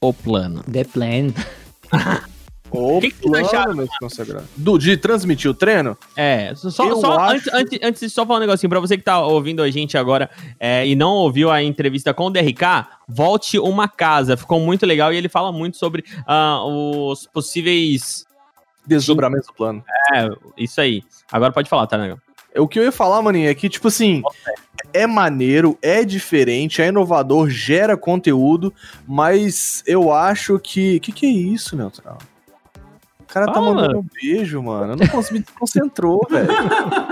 [0.00, 0.64] o plano.
[0.64, 1.28] The Plan.
[2.76, 4.44] O Que que vocês acharam, consagrado.
[4.56, 5.96] Do, de transmitir o treino?
[6.16, 8.96] É, só, Eu só acho- antes, antes, antes de só falar um negocinho, pra você
[8.96, 12.86] que tá ouvindo a gente agora é, e não ouviu a entrevista com o DRK,
[13.08, 18.26] volte uma casa, ficou muito legal e ele fala muito sobre ah, os possíveis.
[18.86, 19.82] Desdobramento do plano.
[20.14, 21.02] É, isso aí.
[21.32, 22.18] Agora pode falar, tá, Negão?
[22.56, 24.22] O que eu ia falar, maninho, é que, tipo assim,
[24.92, 28.72] é maneiro, é diferente, é inovador, gera conteúdo,
[29.08, 31.00] mas eu acho que.
[31.00, 32.18] que que é isso, Neutral?
[33.34, 34.92] O cara tá Fala, mandando um beijo, mano.
[34.92, 36.48] Eu não consegui, me desconcentrou, velho.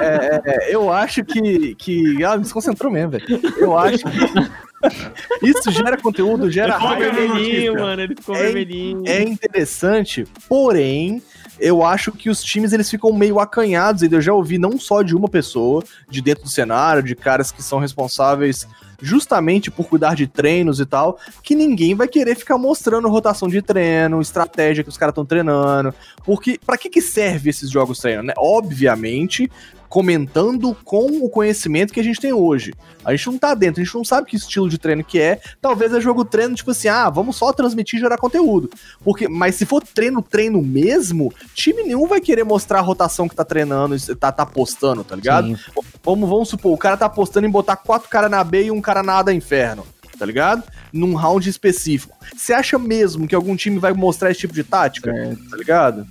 [0.00, 2.22] É, é, eu acho que, que.
[2.24, 3.24] Ah, me desconcentrou mesmo, velho.
[3.56, 4.52] Eu acho que.
[5.42, 7.12] Isso gera conteúdo, gera Ele ficou raiva.
[7.16, 8.02] vermelhinho, mano.
[8.02, 9.02] Ele ficou É- vermelhinho.
[9.06, 11.20] é interessante, porém,
[11.58, 15.02] eu acho que os times eles ficam meio acanhados, e eu já ouvi não só
[15.02, 18.66] de uma pessoa, de dentro do cenário, de caras que são responsáveis
[19.02, 23.60] justamente por cuidar de treinos e tal, que ninguém vai querer ficar mostrando rotação de
[23.60, 25.92] treino, estratégia que os caras estão treinando,
[26.24, 28.32] porque para que que serve esses jogos treino, né?
[28.38, 29.50] Obviamente,
[29.92, 32.72] comentando com o conhecimento que a gente tem hoje.
[33.04, 35.38] A gente não tá dentro, a gente não sabe que estilo de treino que é.
[35.60, 38.70] Talvez é jogo treino, tipo assim, ah, vamos só transmitir e gerar conteúdo.
[39.04, 43.36] Porque, mas se for treino, treino mesmo, time nenhum vai querer mostrar a rotação que
[43.36, 45.48] tá treinando, e tá, tá postando, tá ligado?
[45.48, 45.56] Sim.
[46.02, 48.80] Vamos, vamos supor, o cara tá apostando em botar quatro caras na B e um
[48.80, 49.84] cara na A da inferno,
[50.18, 50.62] tá ligado?
[50.90, 52.16] Num round específico.
[52.34, 55.12] Você acha mesmo que algum time vai mostrar esse tipo de tática?
[55.50, 56.06] Tá ligado?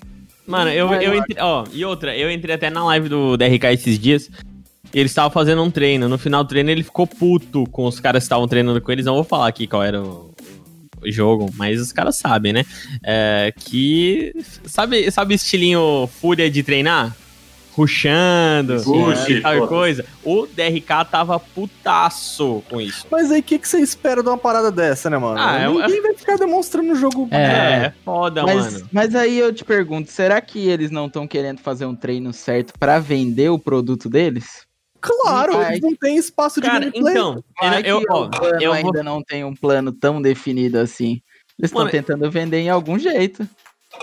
[0.46, 1.38] Mano, eu, eu entrei.
[1.40, 4.30] Ó, e outra, eu entrei até na live do DRK esses dias.
[4.94, 6.10] E eles estavam fazendo um treino.
[6.10, 9.06] No final do treino ele ficou puto com os caras que estavam treinando com eles.
[9.06, 10.34] Não vou falar aqui qual era o,
[11.02, 12.66] o jogo, mas os caras sabem, né?
[13.04, 14.34] É, que.
[14.66, 17.16] Sabe, sabe estilinho fúria de treinar?
[17.74, 19.68] Ruxando Puxa, e tal foda-se.
[19.70, 20.06] coisa.
[20.24, 23.06] O DRK tava putaço com isso.
[23.10, 25.40] Mas aí, o que, que você espera de uma parada dessa, né, mano?
[25.40, 27.28] Ah, é- Ninguém vai ficar demonstrando o jogo.
[27.32, 27.42] É.
[27.86, 28.90] É, foda, Mas, mano.
[28.92, 32.74] mas aí eu te pergunto, será que eles não estão querendo fazer um treino certo
[32.80, 34.66] pra vender o produto deles?
[35.00, 35.70] Claro, Vai.
[35.72, 37.14] eles não têm espaço de Cara, gameplay.
[37.14, 38.02] então, Vai eu,
[38.60, 41.22] eu vou ainda não tem um plano tão definido assim.
[41.58, 43.48] Eles estão tentando vender em algum jeito.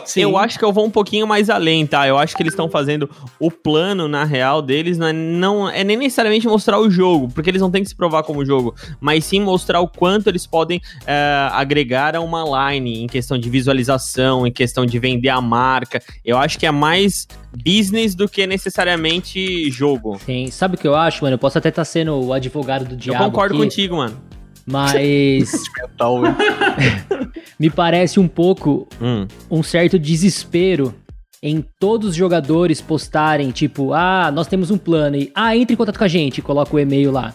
[0.04, 0.20] Sim.
[0.20, 2.06] Eu acho que eu vou um pouquinho mais além, tá?
[2.06, 5.82] Eu acho que eles estão fazendo o plano, na real, deles não é, não é
[5.84, 9.24] nem necessariamente mostrar o jogo, porque eles não têm que se provar como jogo, mas
[9.24, 14.46] sim mostrar o quanto eles podem é, agregar a uma line em questão de visualização,
[14.46, 16.02] em questão de vender a marca.
[16.24, 17.26] Eu acho que é mais
[17.64, 20.18] business do que necessariamente jogo.
[20.24, 20.50] Sim.
[20.50, 21.34] Sabe o que eu acho, mano?
[21.34, 23.24] Eu posso até estar sendo o advogado do Eu diabo.
[23.24, 24.27] concordo aqui, contigo, mano.
[24.70, 25.52] Mas
[27.58, 29.26] me parece um pouco Hum.
[29.50, 30.94] um certo desespero
[31.42, 35.76] em todos os jogadores postarem, tipo, ah, nós temos um plano e, ah, entre em
[35.76, 37.32] contato com a gente, coloca o e-mail lá.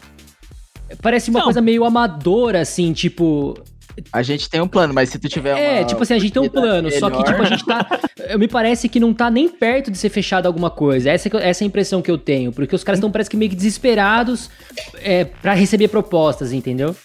[1.02, 1.46] Parece uma Não.
[1.46, 3.56] coisa meio amadora, assim, tipo.
[4.12, 6.42] A gente tem um plano, mas se tu tiver É, tipo assim, a gente tem
[6.42, 7.88] um plano, só que, melhor- tipo, a gente tá.
[8.38, 11.10] Me parece que não tá nem perto de ser fechado alguma coisa.
[11.12, 12.52] Essa, é essa é a impressão que eu tenho.
[12.52, 14.50] Porque os caras estão, parece que meio que desesperados
[14.96, 16.96] é, pra receber propostas, entendeu?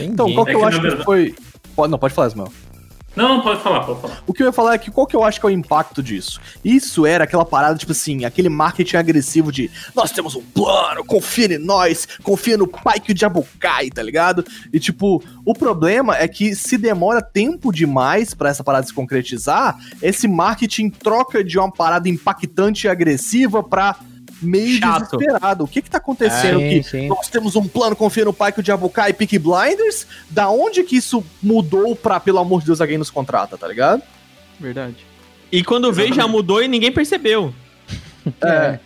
[0.00, 1.34] Então, qual que É eu que, acho na que verdade- foi.
[1.74, 2.52] Pode, não, pode falar, Ismael.
[3.16, 4.22] Não, não, pode falar, pode falar.
[4.26, 6.02] O que eu ia falar é que qual que eu acho que é o impacto
[6.02, 6.40] disso?
[6.64, 11.54] Isso era aquela parada, tipo assim, aquele marketing agressivo de nós temos um plano, confia
[11.54, 14.44] em nós, confia no pai que o diabo cai, tá ligado?
[14.72, 19.78] E tipo, o problema é que se demora tempo demais pra essa parada se concretizar,
[20.02, 23.94] esse marketing troca de uma parada impactante e agressiva pra
[24.42, 25.16] meio Chato.
[25.16, 25.64] desesperado.
[25.64, 26.82] O que que tá acontecendo Sim, aqui?
[26.82, 27.08] sim.
[27.08, 30.06] Nós temos um plano, confia no pai que o diabo cai, Peak Blinders.
[30.30, 34.02] Da onde que isso mudou pra, pelo amor de Deus, alguém nos contrata, tá ligado?
[34.58, 34.96] Verdade.
[35.50, 37.54] E quando vê, já mudou e ninguém percebeu.
[38.42, 38.78] É.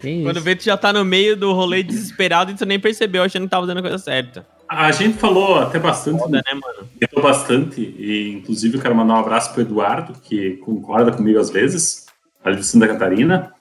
[0.00, 0.44] Tem Quando isso.
[0.44, 3.50] vê, tu já tá no meio do rolê desesperado e tu nem percebeu, achando que
[3.50, 4.44] tava fazendo a coisa certa.
[4.68, 6.88] A gente falou até bastante, Foda, né, mano?
[7.14, 11.50] falou bastante, e inclusive eu quero mandar um abraço pro Eduardo, que concorda comigo às
[11.50, 12.06] vezes,
[12.44, 13.52] ali de Santa Catarina.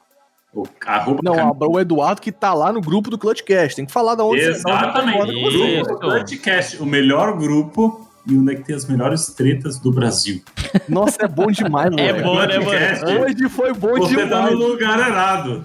[0.54, 3.76] O arroba Não, Cam- o Eduardo que tá lá no grupo do Clutchcast.
[3.76, 5.42] Tem que falar da onde você- Exatamente.
[5.42, 5.82] você.
[5.82, 10.42] O Clutchcast, o melhor grupo e onde é que tem as melhores tretas do Brasil.
[10.90, 12.00] Nossa, é bom demais, mano.
[12.02, 13.24] É bom, né, mano?
[13.26, 14.60] Hoje foi bom Você tá demais.
[14.60, 15.64] no lugar errado.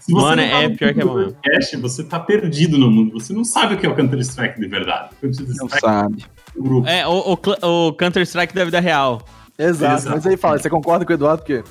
[0.00, 2.90] Se você Mano, não tá é pior que é bom podcast, você tá perdido no
[2.90, 3.12] mundo.
[3.18, 5.10] Você não sabe o que é o Counter-Strike de verdade.
[5.22, 6.24] Não Counter-Strike sabe.
[6.56, 6.88] é grupo.
[6.88, 9.22] É, o, o, o Counter-Strike da vida real.
[9.58, 9.94] Exato.
[10.00, 10.10] Exato.
[10.16, 11.42] Mas aí fala, você concorda com o Eduardo?
[11.42, 11.62] Porque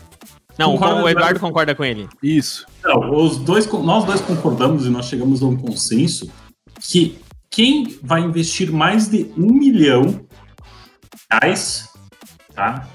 [0.57, 2.07] Não, o, Concordo, o Eduardo concorda com ele.
[2.21, 2.65] Isso.
[2.83, 6.31] Não, os dois, nós dois concordamos e nós chegamos a um consenso
[6.79, 10.25] que quem vai investir mais de um milhão de
[11.31, 11.89] reais
[12.53, 12.87] tá,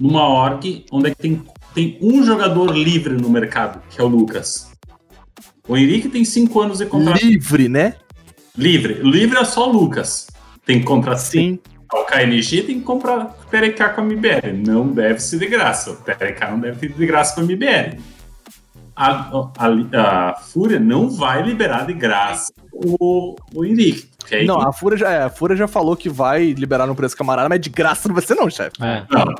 [0.00, 1.42] numa org onde é que tem,
[1.74, 4.70] tem um jogador livre no mercado, que é o Lucas.
[5.68, 7.96] O Henrique tem cinco anos de contrato Livre, né?
[8.56, 8.94] livre.
[9.02, 10.26] Livre é só o Lucas.
[10.64, 11.58] Tem contrato Sim.
[12.00, 14.52] O KNG tem que comprar TRK com a MBR.
[14.52, 15.90] Não deve ser de graça.
[15.90, 17.98] O TRK não deve ter de graça com a MBR.
[18.94, 24.10] A, a, a Fúria não vai liberar de graça o, o Henrique.
[24.26, 26.94] que aí Não, a Fúria, já, é, a Fúria já falou que vai liberar no
[26.94, 28.82] preço camarada, mas de graça não vai ser não, chefe.
[28.82, 29.04] é.
[29.10, 29.34] não.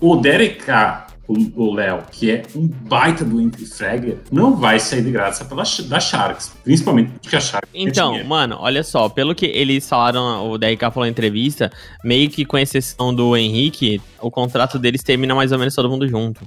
[0.00, 1.11] O o
[1.56, 6.00] o Léo, que é um baita do Fragger, não vai sair de graça pela, da
[6.00, 6.52] Sharks.
[6.64, 8.28] Principalmente porque a Sharks Então, dinheiro.
[8.28, 11.70] mano, olha só, pelo que eles falaram, o DRK falou na entrevista,
[12.04, 16.08] meio que com exceção do Henrique, o contrato deles termina mais ou menos todo mundo
[16.08, 16.40] junto.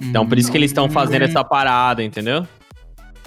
[0.00, 2.46] Então, por isso que eles estão fazendo essa parada, entendeu?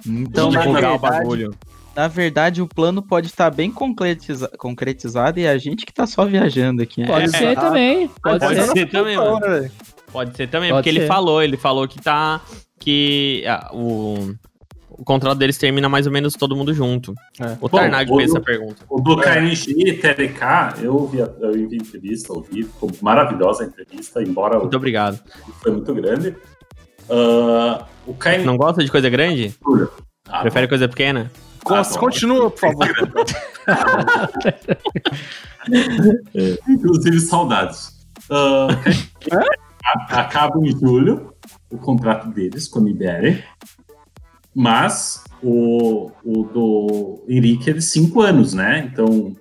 [0.08, 1.54] Então, divulgar o bagulho.
[1.96, 6.26] na verdade, o plano pode estar bem concretiza- concretizado e a gente que tá só
[6.26, 7.02] viajando aqui.
[7.02, 7.08] né?
[7.08, 7.56] Pode É, ser é.
[7.56, 8.08] também.
[8.24, 8.72] Pode, Pode ser.
[8.72, 9.70] ser também, mano.
[10.12, 11.08] Pode ser também, Pode porque ele ser.
[11.08, 12.42] falou, ele falou que tá.
[12.80, 14.34] que ah, o,
[14.90, 17.14] o contrato deles termina mais ou menos todo mundo junto.
[17.40, 17.54] É.
[17.62, 18.84] O Bom, Tarnag o- fez essa pergunta.
[18.90, 23.64] O do KNG e TRK, eu vi, a- eu vi a entrevista, ouvi, ficou maravilhosa
[23.64, 25.20] a entrevista, embora Muito obrigado.
[25.62, 26.36] foi muito grande.
[27.10, 28.44] Ah, o KNG.
[28.46, 29.56] Não gosta de coisa grande?
[30.28, 31.32] Ah, Prefere coisa pequena?
[31.64, 31.84] Bom.
[32.00, 32.88] Continua, por favor.
[36.68, 37.92] Inclusive, saudades.
[38.30, 38.68] Ah,
[39.32, 41.34] a- acaba em julho
[41.70, 43.44] o contrato deles com a MBR,
[44.54, 48.90] mas o, o do Henrique é de cinco anos, né?
[48.92, 49.36] Então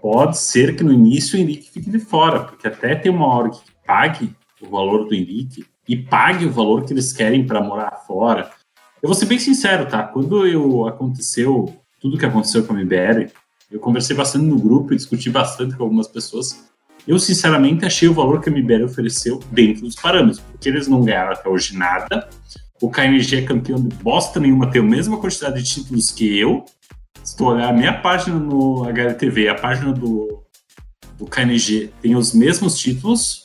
[0.00, 3.50] pode ser que no início o Henrique fique de fora, porque até tem uma hora
[3.50, 8.02] que pague o valor do Henrique e pague o valor que eles querem para morar
[8.06, 8.50] fora.
[9.02, 10.02] Eu vou ser bem sincero, tá?
[10.02, 13.30] Quando eu aconteceu tudo que aconteceu com a MBR,
[13.70, 16.68] eu conversei bastante no grupo e discuti bastante com algumas pessoas.
[17.08, 21.02] Eu, sinceramente, achei o valor que a MBR ofereceu dentro dos parâmetros, porque eles não
[21.02, 22.28] ganharam até hoje nada.
[22.82, 26.66] O KNG é campeão de bosta nenhuma, tem a mesma quantidade de títulos que eu.
[27.24, 30.44] Se tu olhar a minha página no HLTV, a página do,
[31.16, 33.42] do KNG tem os mesmos títulos.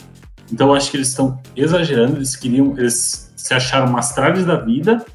[0.52, 2.17] Então, eu acho que eles estão exagerando.
[2.17, 5.06] Eles queriam, eles se acharam mastrades da vida,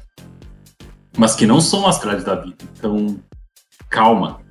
[1.15, 2.57] mas que não são mastrades da vida.
[2.75, 3.19] Então,
[3.91, 4.41] calma.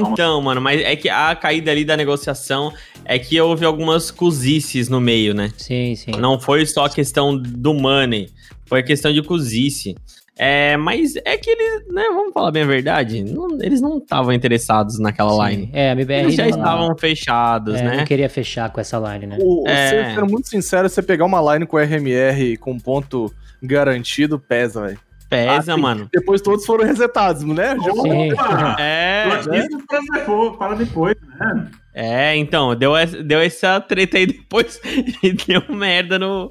[0.00, 2.72] Então, mano, mas é que a caída ali da negociação
[3.04, 5.50] é que houve algumas cozices no meio, né?
[5.56, 6.12] Sim, sim.
[6.18, 8.28] Não foi só a questão do money,
[8.66, 9.94] foi a questão de cozice.
[10.34, 14.32] É, mas é que eles, né, vamos falar bem a verdade, não- eles não estavam
[14.32, 15.56] interessados naquela Sim.
[15.56, 15.70] line.
[15.74, 17.96] É, a MBR Eles já estavam fechados, é, né?
[17.98, 19.36] não queria fechar com essa line, né?
[19.40, 19.88] O, É.
[19.90, 24.98] ser- Sendo muito sincero, você pegar uma line com RMR com ponto garantido, pesa, velho.
[25.32, 26.08] Pesa, Ah, mano.
[26.12, 27.76] Depois todos foram resetados, né?
[27.82, 28.32] Já- Sim.
[28.32, 28.76] Opa!
[28.78, 29.24] É,
[29.58, 31.70] Isso para depois, para depois, né?
[31.94, 34.80] é, então, deu, essa- deu essa treta aí depois
[35.22, 36.50] e deu merda no,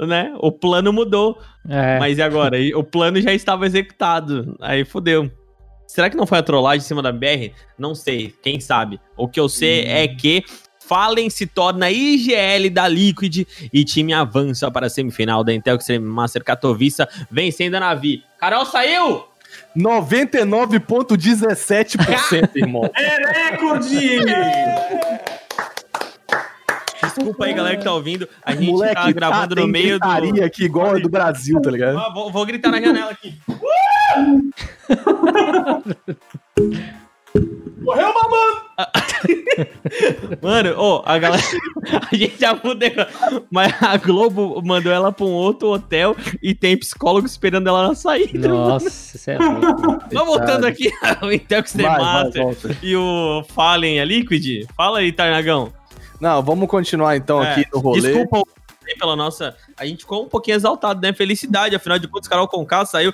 [0.00, 0.32] né?
[0.40, 1.38] O plano mudou.
[1.68, 1.98] É.
[1.98, 2.56] Mas e agora?
[2.76, 4.56] O plano já estava executado.
[4.60, 5.30] Aí fodeu.
[5.86, 7.50] Será que não foi a trollagem em cima da BR?
[7.78, 9.00] Não sei, quem sabe.
[9.16, 10.44] O que eu sei é que
[10.88, 16.06] Fallen se torna IGL da Liquid e time avança para a semifinal da Intel Extreme
[16.06, 18.24] Master Katowice, vencendo a Navi.
[18.40, 19.26] Carol saiu!
[19.76, 22.90] 99,17%, irmão.
[22.96, 24.20] É recorde!
[27.02, 28.26] Desculpa aí, galera que tá ouvindo.
[28.42, 30.42] A gente Moleque, tá gravando tem no meio do.
[30.42, 31.98] aqui igual a do Brasil, tá ligado?
[31.98, 33.38] Ah, vou, vou gritar na janela aqui.
[37.80, 38.68] Morreu mamando!
[40.42, 41.42] Mano, ô, a galera.
[42.12, 42.88] A gente já mudou.
[43.50, 47.94] Mas a Globo mandou ela pra um outro hotel e tem psicólogo esperando ela na
[47.94, 48.48] saída.
[48.48, 49.98] Nossa, você é louco.
[50.12, 52.76] Mas voltando aqui ao Intel Extreme Vai, vai, Master volta.
[52.82, 54.66] e o Fallen a Liquid.
[54.76, 55.72] Fala aí, Tarnagão.
[56.20, 58.00] Não, vamos continuar então É, aqui no rolê.
[58.00, 58.42] Desculpa
[58.88, 59.56] aí pela nossa.
[59.76, 61.12] A gente ficou um pouquinho exaltado, né?
[61.12, 63.12] Felicidade, afinal de contas, Carol Conká saiu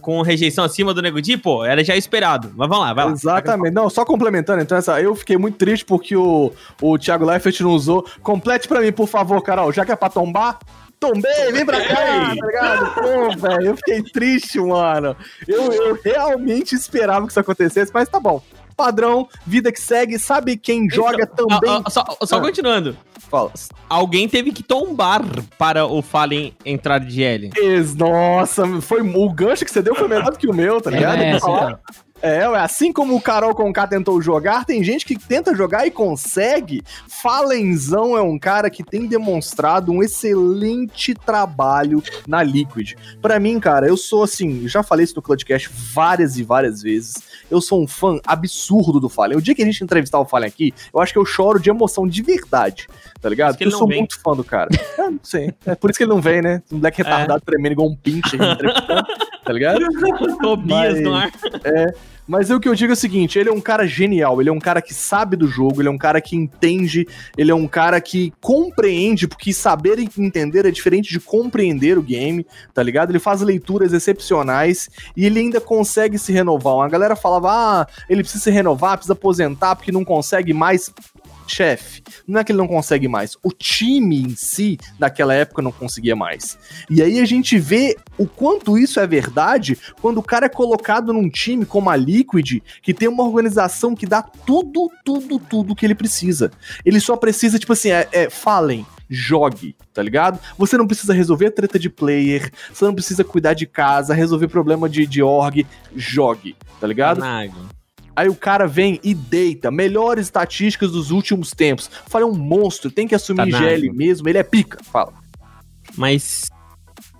[0.00, 2.52] com rejeição acima do Nego Di, pô, era já esperado.
[2.56, 3.12] Mas vamos lá, vai lá.
[3.12, 3.74] Exatamente.
[3.74, 7.70] Não, só complementando, então, essa, eu fiquei muito triste porque o, o Thiago Leifert não
[7.70, 8.06] usou.
[8.22, 10.58] Complete pra mim, por favor, Carol, já que é pra tombar.
[11.00, 12.94] Tombei, vem pra cá, tá ligado?
[12.94, 15.16] Pô, velho, eu fiquei triste, mano.
[15.46, 18.42] Eu, eu realmente esperava que isso acontecesse, mas tá bom.
[18.78, 20.18] Padrão, vida que segue.
[20.18, 21.58] Sabe quem joga também?
[21.68, 22.40] Ah, ah, só só Ah.
[22.40, 22.96] continuando.
[23.28, 23.52] Fala.
[23.90, 25.22] Alguém teve que tombar
[25.58, 27.50] para o Fallen entrar de.
[27.56, 30.90] Ex- Nossa, foi o gancho que você deu foi melhor do que o meu, tá
[30.90, 31.20] ligado?
[31.20, 31.78] É, assim, então.
[32.20, 36.82] É, assim como o Carol Conká tentou jogar, tem gente que tenta jogar e consegue.
[37.06, 42.94] Falenzão é um cara que tem demonstrado um excelente trabalho na Liquid.
[43.22, 47.14] Pra mim, cara, eu sou assim, já falei isso no Clutchcast várias e várias vezes.
[47.50, 49.38] Eu sou um fã absurdo do Fallen.
[49.38, 51.70] O dia que a gente entrevistar o Fallen aqui, eu acho que eu choro de
[51.70, 52.88] emoção de verdade,
[53.20, 53.52] tá ligado?
[53.52, 53.98] Porque eu sou vem.
[53.98, 54.68] muito fã do cara.
[54.98, 55.54] É, não sei.
[55.64, 56.62] É por isso que ele não vem, né?
[56.70, 59.06] Um moleque retardado tremendo igual um pinche entrevistando,
[59.44, 59.78] tá ligado?
[60.42, 61.30] Tobias Mas- no ar.
[62.28, 64.52] Mas o que eu digo é o seguinte, ele é um cara genial, ele é
[64.52, 67.66] um cara que sabe do jogo, ele é um cara que entende, ele é um
[67.66, 73.10] cara que compreende, porque saber e entender é diferente de compreender o game, tá ligado?
[73.10, 76.74] Ele faz leituras excepcionais e ele ainda consegue se renovar.
[76.74, 80.92] Uma galera falava, ah, ele precisa se renovar, precisa aposentar porque não consegue mais.
[81.48, 85.72] Chefe, não é que ele não consegue mais, o time em si, naquela época, não
[85.72, 86.58] conseguia mais.
[86.90, 91.12] E aí a gente vê o quanto isso é verdade quando o cara é colocado
[91.12, 95.86] num time como a Liquid, que tem uma organização que dá tudo, tudo, tudo que
[95.86, 96.50] ele precisa.
[96.84, 100.38] Ele só precisa, tipo assim, é, é, falem, jogue, tá ligado?
[100.56, 104.88] Você não precisa resolver treta de player, você não precisa cuidar de casa, resolver problema
[104.88, 107.20] de, de org, jogue, tá ligado?
[107.20, 107.77] Nago.
[108.18, 109.70] Aí o cara vem e deita.
[109.70, 111.88] Melhores estatísticas dos últimos tempos.
[112.08, 114.82] Fala, é um monstro, tem que assumir Tá GL mesmo, ele é pica.
[114.82, 115.12] Fala.
[115.96, 116.50] Mas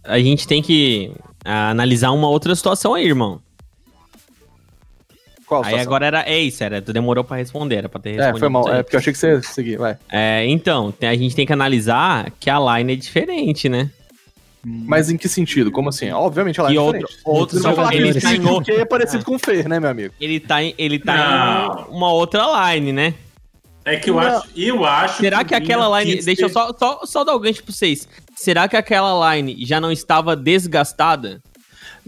[0.02, 1.12] a gente tem que
[1.44, 3.40] ah, analisar uma outra situação aí, irmão.
[5.46, 6.22] Qual Aí agora era.
[6.22, 6.82] É isso, era.
[6.82, 8.36] Tu demorou pra responder, era pra ter respondido.
[8.36, 8.68] É, foi mal.
[8.68, 9.96] É porque eu achei que você ia seguir, vai.
[10.10, 13.88] É, então, a gente tem que analisar que a line é diferente, né?
[14.64, 15.70] Mas em que sentido?
[15.70, 16.10] Como assim?
[16.10, 17.04] Obviamente ela é E diferente.
[17.04, 17.24] outro-
[17.76, 20.14] falar que ele tá em porque é parecido com o Fer, né, meu amigo?
[20.20, 21.14] Ele tá em, ele tá
[21.86, 21.94] Não.
[21.94, 23.14] em uma outra line, né?
[23.84, 24.20] É que eu Não.
[24.22, 26.20] acho, eu acho Será que Vina aquela line.
[26.22, 28.06] Deixa eu só, só, só dar o gancho pra vocês.
[28.36, 31.40] Será que aquela line já não estava desgastada?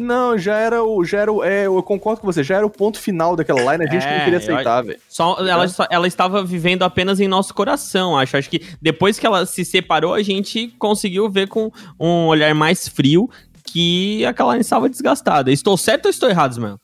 [0.00, 1.04] Não, já era o.
[1.04, 3.86] Já era o é, eu concordo com você, já era o ponto final daquela line,
[3.88, 4.98] a gente É, não queria aceitar, velho.
[5.08, 8.36] Só, ela, só- ela estava vivendo apenas em nosso coração, acho.
[8.36, 12.88] Acho que depois que ela se separou, a gente conseguiu ver com um olhar mais
[12.88, 13.28] frio
[13.64, 15.52] que aquela line estava desgastada.
[15.52, 16.80] Estou certo ou estou errado, mano?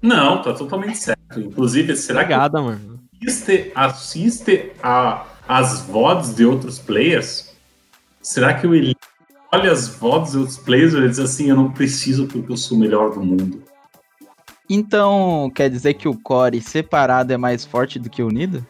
[0.00, 1.38] Não, tá totalmente certo.
[1.38, 2.98] Inclusive, será que Obrigada, mano.
[3.26, 7.48] assiste, assiste a, as VODs de outros players?
[8.22, 8.94] Será que o Eli
[9.52, 12.56] olha as VODs de outros players e ele diz assim, eu não preciso porque eu
[12.56, 13.62] sou o melhor do mundo?
[14.70, 18.66] Então, quer dizer que o core separado é mais forte do que unido?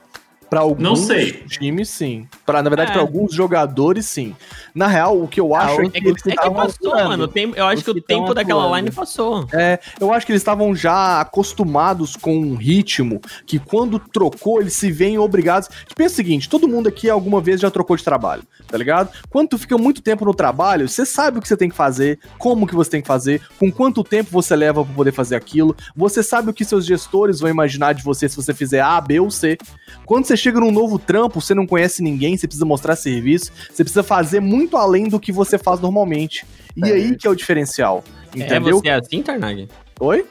[0.50, 1.32] Pra alguns Não sei.
[1.48, 2.26] times, sim.
[2.46, 2.92] Pra, na verdade, É.
[2.94, 4.34] pra alguns jogadores, sim.
[4.74, 7.08] Na real, o que eu acho é os- que é eles É que passou, atuando.
[7.10, 7.24] mano.
[7.24, 8.76] o tempo- eu acho que o que tão tempo daquela atuando.
[8.76, 9.46] line passou.
[9.52, 14.72] É, eu acho que eles estavam já acostumados com um ritmo que quando trocou, eles
[14.74, 15.68] se veem obrigados.
[15.94, 19.10] Pensa o seguinte, todo mundo aqui alguma vez já trocou de trabalho, tá ligado?
[19.30, 22.18] Quando tu fica muito tempo no trabalho, você sabe o que você tem que fazer,
[22.38, 25.76] como que você tem que fazer, com quanto tempo você leva pra poder fazer aquilo,
[25.96, 29.20] você sabe o que seus gestores vão imaginar de você se você fizer A, B
[29.20, 29.58] ou C.
[30.06, 33.84] Quando você chega num novo trampo, você não conhece ninguém, você precisa mostrar serviço, você
[33.84, 36.46] precisa fazer muito além do que você faz normalmente.
[36.76, 36.92] E É.
[36.94, 38.02] aí que é o diferencial,
[38.34, 38.78] É, entendeu?
[38.80, 39.68] você é assim, Tarnag?
[40.00, 40.24] Oi?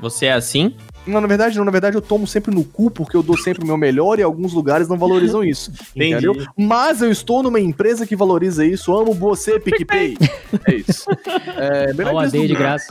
[0.00, 0.74] Você é assim?
[1.06, 1.64] Não, na verdade, não.
[1.64, 4.22] Na verdade, eu tomo sempre no cu porque eu dou sempre o meu melhor e
[4.22, 5.72] alguns lugares não valorizam isso.
[5.96, 6.26] Entendi.
[6.26, 6.46] entendeu?
[6.56, 8.96] Mas eu estou numa empresa que valoriza isso.
[8.96, 10.16] Amo você, PicPay.
[10.66, 11.06] é isso.
[11.56, 12.58] É, melhor uma empresa de mundo.
[12.58, 12.86] graça.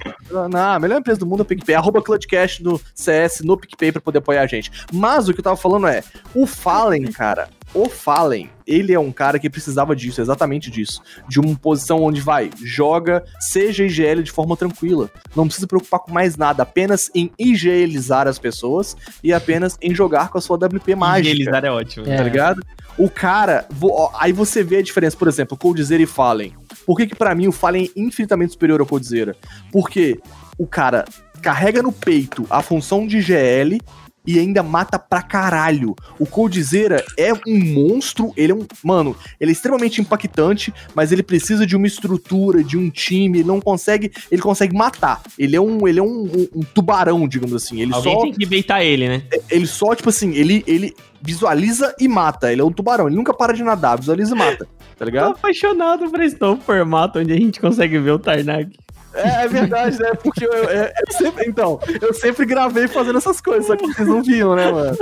[0.50, 1.76] Não, a melhor empresa do mundo é o PicPay.
[1.76, 4.72] Arroba ClutchCast no CS, no PicPay pra poder apoiar a gente.
[4.92, 6.04] Mas o que eu tava falando é,
[6.36, 11.02] o Fallen, cara, o Fallen, ele é um cara que precisava disso, exatamente disso.
[11.28, 15.10] De uma posição onde vai, joga, seja IGL de forma tranquila.
[15.36, 19.94] Não precisa se preocupar com mais nada, apenas em IGLizar as pessoas e apenas em
[19.96, 22.06] jogar com a sua WP mágica Idealizar é ótimo.
[22.10, 22.18] É.
[22.18, 22.62] tá ligado?
[22.98, 26.54] O cara, vo- ó, aí você vê a diferença, por exemplo, Coldzera e Fallen.
[26.86, 29.36] Por que que pra mim o Fallen é infinitamente superior ao Coldzera?
[29.72, 30.20] Porque
[30.58, 31.06] o cara
[31.42, 33.80] carrega no peito a função de GL
[34.26, 35.96] e ainda mata pra caralho.
[36.20, 41.24] O Coldzera é um monstro, ele é um, mano, ele é extremamente impactante, mas ele
[41.24, 45.22] precisa de uma estrutura, de um time, ele não consegue, ele consegue matar.
[45.38, 47.82] Ele é um, ele é um, um- um tubarão, digamos assim.
[47.82, 49.24] Ele Alguém só tem que beitar ele, né?
[49.50, 52.52] ele só, tipo assim, ele, ele visualiza e mata.
[52.52, 54.66] Ele é um tubarão, ele nunca para de nadar, visualiza e mata.
[54.66, 55.32] Tá Tô ligado?
[55.32, 58.72] apaixonado por esse novo formato onde a gente consegue ver o Tarnag.
[59.14, 60.14] É, é verdade, né?
[60.16, 61.46] Porque eu, é- eu sempre.
[61.48, 64.98] Então, eu sempre gravei fazendo essas coisas, só que vocês não viam, né, mano?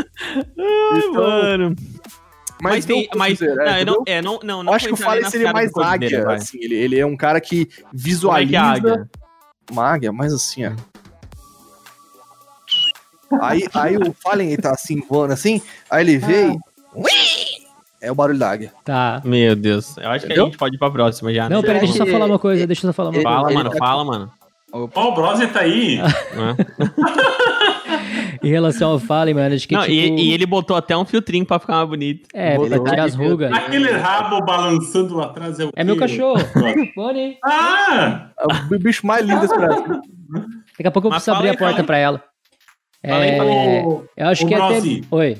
[0.57, 1.75] Ai, Então, mano.
[2.61, 3.09] Mas, Mas, tem.
[3.15, 3.39] Mas.
[3.39, 5.53] Coldzera, não, é, eu não, é, não, não, não Eu acho que o Fallen seria
[5.53, 6.35] mais águia, vai.
[6.35, 6.57] assim.
[6.61, 8.49] Ele, ele é um cara que Como é visualiza.
[8.49, 9.09] que é águia?
[9.71, 10.71] Uma águia, mas assim, ó.
[13.41, 16.59] Aí, aí o Fallen ele tá assim, voando assim, aí ele veio.
[18.01, 18.71] É o barulho da águia.
[18.85, 19.21] Tá.
[19.25, 19.97] Meu Deus.
[19.97, 20.43] Eu acho que Entendeu?
[20.45, 21.49] a gente pode ir pra próxima já.
[21.49, 21.67] Não, né?
[21.67, 23.29] peraí, deixa eu só falar uma coisa, deixa eu só falar uma coisa.
[23.29, 24.31] Fala, mano, tá- fala, mano.
[24.71, 25.97] Ó, o Brother tá aí.
[25.97, 26.55] Né?
[28.41, 29.93] Em relação ao Fallen, mano, acho que Não, tipo...
[29.93, 32.29] e, e ele botou até um filtrinho pra ficar mais bonito.
[32.33, 33.51] É, pra botou tirar as rugas.
[33.51, 36.39] Aquele rabo balançando lá atrás é o É meu cachorro.
[36.95, 37.37] Bonnie.
[37.43, 38.29] Ah!
[38.39, 38.45] É
[38.75, 40.01] o bicho mais lindo desse Brasil.
[40.77, 42.23] Daqui a pouco eu Mas preciso abrir aí, a porta pra ela.
[43.05, 43.83] Fala aí, É, fala aí.
[43.83, 44.67] O, Eu acho Ô, que até...
[44.67, 45.03] Brossi.
[45.11, 45.37] Oi,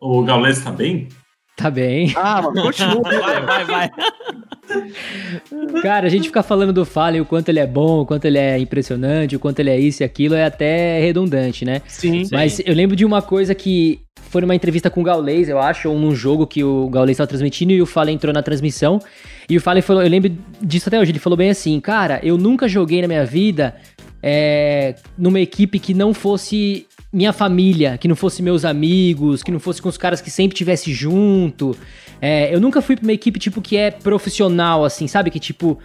[0.00, 1.08] o Gaules tá bem?
[1.62, 2.12] Tá bem.
[2.16, 3.02] Ah, mano, continua.
[3.02, 3.90] Vai, vai, vai.
[5.82, 8.38] Cara, a gente ficar falando do Fallen, o quanto ele é bom, o quanto ele
[8.38, 11.82] é impressionante, o quanto ele é isso e aquilo, é até redundante, né?
[11.86, 12.26] Sim.
[12.30, 14.00] Mas eu lembro de uma coisa que
[14.30, 17.28] foi numa entrevista com o Gaules, eu acho, ou num jogo que o Gaules estava
[17.28, 18.98] transmitindo e o Fallen entrou na transmissão.
[19.48, 22.38] E o Fallen falou, eu lembro disso até hoje, ele falou bem assim, cara, eu
[22.38, 23.74] nunca joguei na minha vida
[24.22, 29.60] é, numa equipe que não fosse minha família, que não fosse meus amigos, que não
[29.60, 31.76] fosse com os caras que sempre tivesse junto.
[32.20, 35.30] É, eu nunca fui pra uma equipe, tipo, que é profissional, assim, sabe?
[35.30, 35.78] Que, tipo,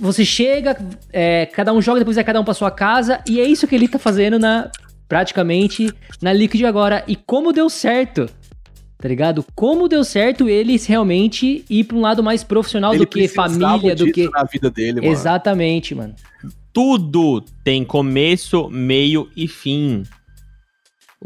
[0.00, 0.76] você chega,
[1.12, 3.74] é, cada um joga, depois vai cada um pra sua casa, e é isso que
[3.74, 4.70] ele tá fazendo na
[5.08, 7.04] praticamente na Liquid agora.
[7.06, 8.28] E como deu certo,
[8.98, 9.44] tá ligado?
[9.54, 14.10] Como deu certo eles realmente ir pra um lado mais profissional do que família, do
[14.10, 14.28] que.
[14.28, 15.12] na vida dele, mano.
[15.12, 16.14] Exatamente, mano.
[16.72, 20.02] Tudo tem começo, meio e fim.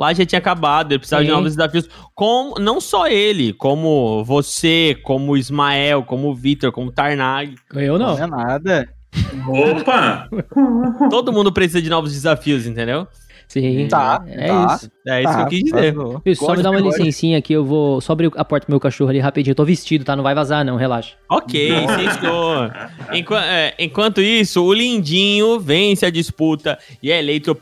[0.01, 1.37] Lá já tinha acabado, ele precisava de Sim.
[1.37, 1.87] novos desafios.
[2.15, 7.55] Com, não só ele, como você, como o Ismael, como o Vitor, como o Tarnag.
[7.75, 8.17] Eu não.
[8.17, 8.89] Não é nada.
[9.47, 10.27] Opa!
[11.11, 13.07] Todo mundo precisa de novos desafios, entendeu?
[13.51, 13.89] Sim.
[13.89, 14.75] Tá, É tá.
[14.77, 14.91] isso.
[15.09, 15.95] É isso que eu quis dizer.
[16.25, 18.79] Isso, só me dá uma licencinha aqui, eu vou só abrir a porta pro meu
[18.79, 19.51] cachorro ali rapidinho.
[19.51, 20.15] Eu tô vestido, tá?
[20.15, 21.17] Não vai vazar, não, relaxa.
[21.29, 22.71] Ok, sextou.
[23.13, 27.53] Enqua- é, enquanto isso, o Lindinho vence a disputa e é eleito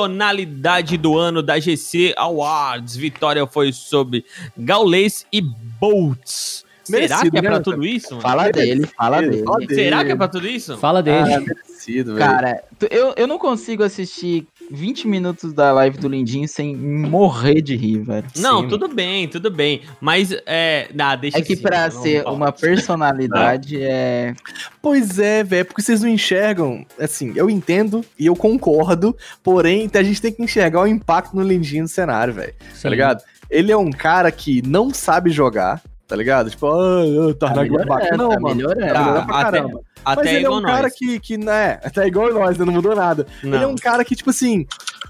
[0.00, 2.94] personalidade do ano da GC Awards.
[2.96, 4.24] Vitória foi sobre
[4.56, 5.40] Gaules e
[5.80, 6.64] Boltz.
[6.84, 8.20] Será Merecido, que é pra tudo isso, mano?
[8.22, 9.74] Fala dele, fala dele.
[9.74, 10.76] Será que é pra tudo isso?
[10.78, 11.34] Fala dele.
[11.34, 12.24] Ah, merecido, velho.
[12.30, 17.76] Cara, eu, eu não consigo assistir 20 minutos da live do Lindinho sem morrer de
[17.76, 18.26] rir, velho.
[18.36, 18.68] Não, Sim.
[18.68, 19.82] tudo bem, tudo bem.
[20.00, 20.88] Mas, é.
[20.94, 24.34] Nah, deixa É que assim, pra não ser uma personalidade é.
[24.80, 26.84] Pois é, velho, porque vocês não enxergam.
[26.98, 31.42] Assim, eu entendo e eu concordo, porém a gente tem que enxergar o impacto no
[31.42, 32.54] Lindinho no cenário, velho.
[32.80, 33.22] Tá ligado?
[33.50, 36.50] Ele é um cara que não sabe jogar, tá ligado?
[36.50, 38.54] Tipo, ah, Tá Tarnag é melhorando, Não, tá mano.
[38.56, 38.80] melhorando.
[38.80, 39.80] Tá melhorando Tá, pra até- caramba.
[40.04, 40.92] Até Mas ele é igual um cara nós.
[40.94, 43.26] que, que, né, até igual nós, né, não mudou nada.
[43.42, 43.54] Não.
[43.54, 44.64] Ele é um cara que, tipo assim,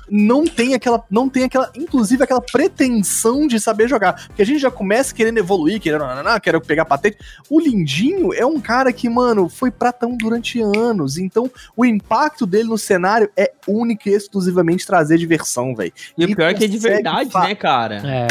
[0.09, 4.27] não tem aquela, não tem aquela, inclusive aquela pretensão de saber jogar.
[4.29, 7.19] Porque a gente já começa querendo evoluir, querendo, não, não, não, quero pegar patente.
[7.51, 11.19] O Lindinho é um cara que, mano, foi pratão durante anos.
[11.19, 15.93] Então, o impacto dele no cenário é único e exclusivamente trazer diversão, velho.
[16.17, 17.97] E o pior é que é de verdade, né, cara?
[18.03, 18.27] É,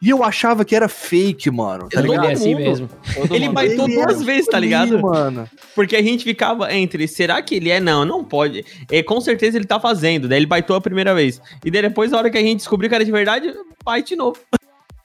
[0.00, 1.88] E eu achava que era fake, mano.
[1.88, 2.26] Tá ele ligado?
[2.28, 2.62] é assim mundo.
[2.64, 2.88] mesmo.
[3.14, 5.00] Todo Ele mundo- baitou Ele duas é vezes, tá ligado?
[5.00, 5.48] mano.
[5.74, 7.80] Porque a gente ficava entre, será que ele é?
[7.80, 8.64] Não, não pode.
[8.90, 10.28] É, com certeza ele tá fazendo.
[10.28, 11.40] Daí ele baitou a primeira vez.
[11.64, 13.54] E daí depois, a hora que a gente descobriu que era de verdade,
[13.84, 14.38] bate de novo.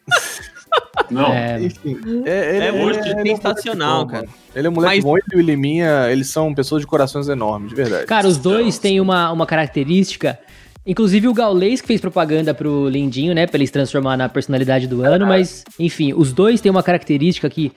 [1.10, 1.34] Não.
[1.34, 4.26] É, Enfim, é, ele, É muito ele um sensacional, moleque cara.
[4.28, 4.38] mano.
[4.56, 7.70] Ele é um moleque Mas- bom e o Liminha, eles são pessoas de corações enormes,
[7.70, 8.06] de verdade.
[8.06, 10.40] Cara, os dois têm uma, uma característica.
[10.86, 13.46] Inclusive o Gaules que fez propaganda pro Lindinho, né?
[13.46, 17.50] Pra ele se transformar na personalidade do ano, mas, enfim, os dois têm uma característica
[17.50, 17.72] que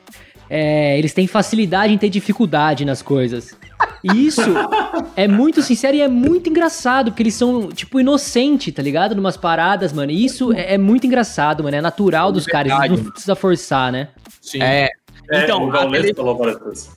[0.48, 3.54] é, eles têm facilidade em ter dificuldade nas coisas.
[4.04, 4.40] E isso
[5.16, 9.14] é muito sincero e é muito engraçado, porque eles são, tipo, inocentes, tá ligado?
[9.14, 10.10] Numas paradas, mano.
[10.12, 11.76] E isso é, é muito engraçado, mano.
[11.76, 14.08] É natural dos caras, eles não precisa forçar, né?
[14.40, 14.62] Sim.
[14.62, 14.88] É.
[15.30, 16.90] É, Então, o Gaules aquele- falou várias vezes.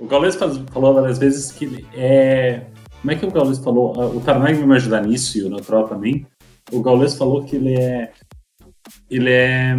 [0.00, 2.62] O Gaules faz- falou várias vezes que é.
[3.02, 4.00] Como é que o Gaules falou?
[4.00, 6.24] Ah, O Tarnag me ajudar nisso e o Natural também.
[6.70, 8.12] O Gaules falou que ele é.
[9.10, 9.74] Ele é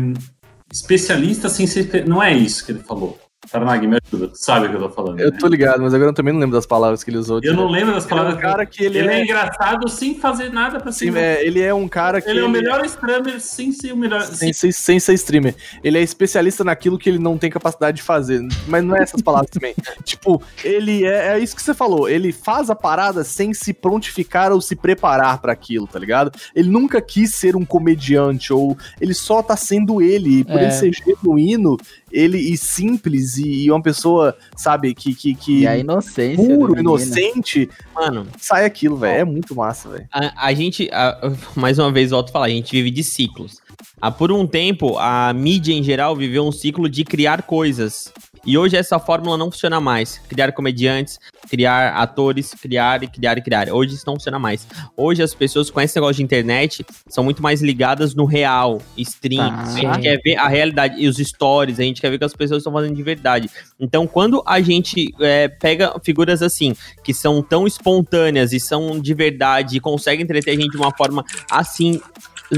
[0.71, 2.05] especialista sem ser.
[2.05, 3.17] Não é isso que ele falou.
[3.51, 4.27] Tarnag, me ajuda.
[4.29, 5.19] Tu sabe o que eu tô falando.
[5.19, 5.37] Eu né?
[5.39, 7.39] tô ligado, mas agora eu também não lembro das palavras que ele usou.
[7.43, 8.37] Eu não lembro das Ele é palavras.
[8.37, 9.23] um cara que ele, Ele é é...
[9.23, 11.19] engraçado sem fazer nada pra Sim, cima.
[11.19, 12.29] é, ele é um cara que.
[12.29, 14.21] Ele é o melhor streamer sem ser o melhor.
[14.21, 15.55] Sem, ser- sem ser streamer.
[15.83, 18.41] Ele é especialista naquilo que ele não tem capacidade de fazer.
[18.67, 19.75] Mas não é essas palavras também.
[20.03, 22.07] tipo, ele é, é isso que você falou.
[22.09, 26.31] Ele faz a parada sem se prontificar ou se preparar pra aquilo, tá ligado?
[26.55, 30.39] Ele nunca quis ser um comediante, ou ele só tá sendo ele.
[30.39, 30.63] E por É.
[30.63, 31.77] ele ser genuíno,
[32.13, 35.13] ele e simples, e, e uma pessoa, sabe, que.
[35.15, 36.45] que, que E a inocência.
[36.45, 39.19] puro, inocente, Mano, sai aquilo, velho.
[39.21, 40.07] É muito massa, velho.
[40.11, 41.19] a, a gente, a-
[41.55, 43.57] mais uma vez, volto a falar, a gente vive de ciclos.
[44.01, 48.11] Ah, por um tempo, a mídia em geral viveu um ciclo de criar coisas.
[48.45, 50.19] E hoje essa fórmula não funciona mais.
[50.27, 51.17] Criar comediantes,
[51.49, 53.69] criar atores, criar e criar e criar.
[53.69, 54.67] Hoje isso não funciona mais.
[54.97, 59.49] Hoje as pessoas com esse negócio de internet são muito mais ligadas no real, stream.
[59.49, 59.63] Tá.
[59.63, 62.25] A gente quer ver a realidade e os stories, a gente quer ver o que
[62.25, 63.49] as pessoas estão fazendo de verdade.
[63.79, 69.13] Então, quando a gente é, pega figuras assim, que são tão espontâneas e são de
[69.13, 72.01] verdade e conseguem entreter a gente de uma forma assim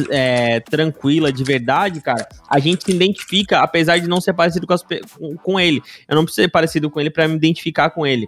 [0.09, 4.73] é, tranquila, de verdade, cara, a gente se identifica, apesar de não ser parecido com,
[4.73, 5.81] as com- com ele.
[6.07, 8.27] Eu não preciso ser parecido com ele pra me identificar com ele.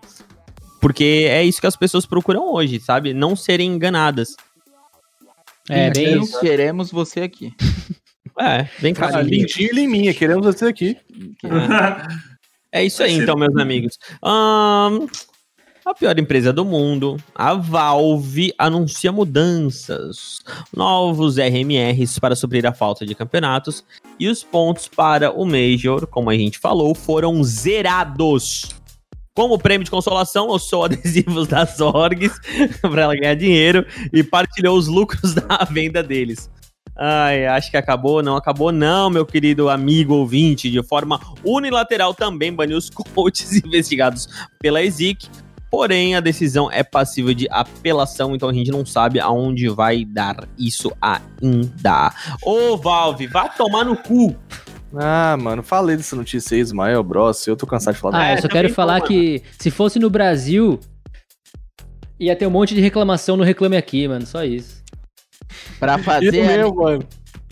[0.80, 3.14] Porque é isso que as pessoas procuram hoje, sabe?
[3.14, 4.36] Não serem enganadas.
[5.70, 6.40] É, bem Queremos- isso.
[6.40, 7.54] Queremos você aqui.
[8.40, 9.22] É, vem cá, Ah.
[9.22, 10.96] Lentilha em minha, queremos você aqui.
[12.72, 13.98] É isso aí, então, meus amigos.
[14.22, 15.08] Ahn,
[15.90, 20.42] a pior empresa do mundo, a Valve, anuncia mudanças.
[20.76, 23.86] Novos RMRs para suprir a falta de campeonatos.
[24.20, 28.66] E os pontos para o Major, como a gente falou, foram zerados.
[29.34, 32.34] Como prêmio de consolação, lançou adesivos das orgs
[32.82, 36.50] para ela ganhar dinheiro e partilhou os lucros da venda deles.
[36.98, 38.22] Ai, acho que acabou.
[38.22, 40.70] Não acabou, não, meu querido amigo ouvinte.
[40.70, 44.28] De forma unilateral também baniu os coaches investigados
[44.60, 45.30] pela ESIC.
[45.70, 50.48] Porém, a decisão é passível de apelação, então a gente não sabe aonde vai dar
[50.58, 52.14] isso ainda.
[52.42, 54.36] Ô, Valve, vá tomar no cu.
[54.96, 57.46] Ah, mano, falei dessa notícia aí, Ismael Bros.
[57.46, 59.70] Eu tô cansado de falar Ah, É, eu só também quero falar tô, que se
[59.70, 60.80] fosse no Brasil,
[62.18, 64.26] ia ter um monte de reclamação no Reclame Aqui, mano.
[64.26, 64.82] Só isso.
[65.80, 67.04] Pra fazer, meu, ani- mano.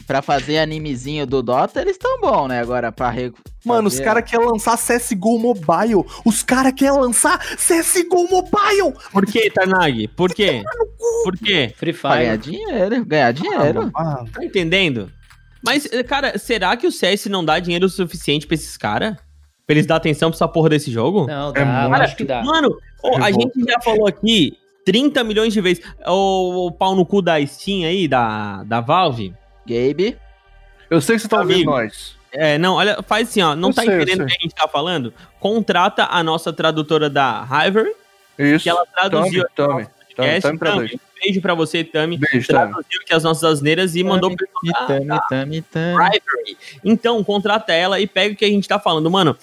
[0.08, 2.60] Pra fazer animezinho do Dota, eles tão bom, né?
[2.62, 3.32] Agora, pra re...
[3.66, 6.03] Mano, os caras querem lançar CSGO Mobile.
[6.24, 8.93] Os caras querem lançar CSGO Mobile.
[9.12, 10.08] Por quê, Tarnag?
[10.10, 10.64] Por quê?
[11.24, 11.74] Por quê?
[11.76, 12.51] Free Pra ganhar Fire.
[12.58, 13.91] dinheiro, ganhar dinheiro.
[13.95, 15.12] Ah, Tá entendendo?
[15.64, 19.16] Mas, eh, cara, será que o CS não dá dinheiro suficiente pra esses caras?
[19.66, 21.26] Pra eles dar atenção pra essa porra desse jogo?
[21.26, 22.43] Não, É dá, eu muito- acho que dá.
[22.43, 25.84] Mano, ó, a gente já falou aqui 30 milhões de vezes.
[26.06, 29.34] O, o pau no cu da Steam aí, da, da Valve.
[29.66, 30.18] Gabe,
[30.89, 31.72] eu sei que você tá ouvindo Amigo.
[31.72, 32.16] nós.
[32.32, 33.55] É, não, olha, faz assim, ó.
[33.55, 35.13] Não Eu tá sei, entendendo o que a gente tá falando?
[35.39, 37.93] Contrata a nossa tradutora da Hivery,
[38.38, 38.63] Isso.
[38.63, 40.41] que ela traduziu Tami, Tami.
[40.41, 40.41] Tami.
[40.41, 40.59] Tami.
[40.59, 42.18] Tami, um beijo pra você, Tami.
[42.18, 42.74] Beijo, Tami.
[42.74, 45.91] Traduziu aqui as nossas asneiras e mandou pro pessoal da- Tami, Tami, Tami.
[45.93, 46.57] Rivalry.
[46.84, 49.09] Então, contrata ela e pega o que a gente tá falando.
[49.09, 49.38] Mano,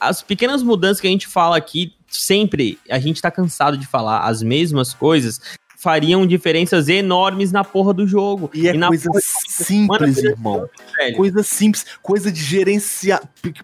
[0.00, 4.20] as pequenas mudanças que a gente fala aqui, sempre, a gente tá cansado de falar
[4.20, 5.40] as mesmas coisas,
[5.80, 8.50] fariam diferenças enormes na porra do jogo.
[8.52, 10.68] E é na coisa porra- simples, Mano, irmão.
[10.98, 11.16] velho.
[11.16, 13.22] Coisa simples, coisa de gerenciar.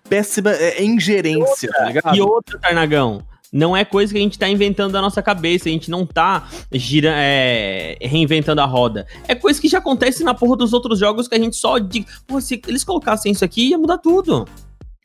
[0.08, 2.16] Péssima é, é ingerência, tá ligado?
[2.16, 5.72] E outra, Tarnagão, não é coisa que a gente tá inventando da nossa cabeça, a
[5.72, 9.06] gente não tá gira, é, reinventando a roda.
[9.28, 12.04] É coisa que já acontece na porra dos outros jogos que a gente só diz,
[12.26, 14.46] pô, se eles colocassem isso aqui, ia mudar tudo.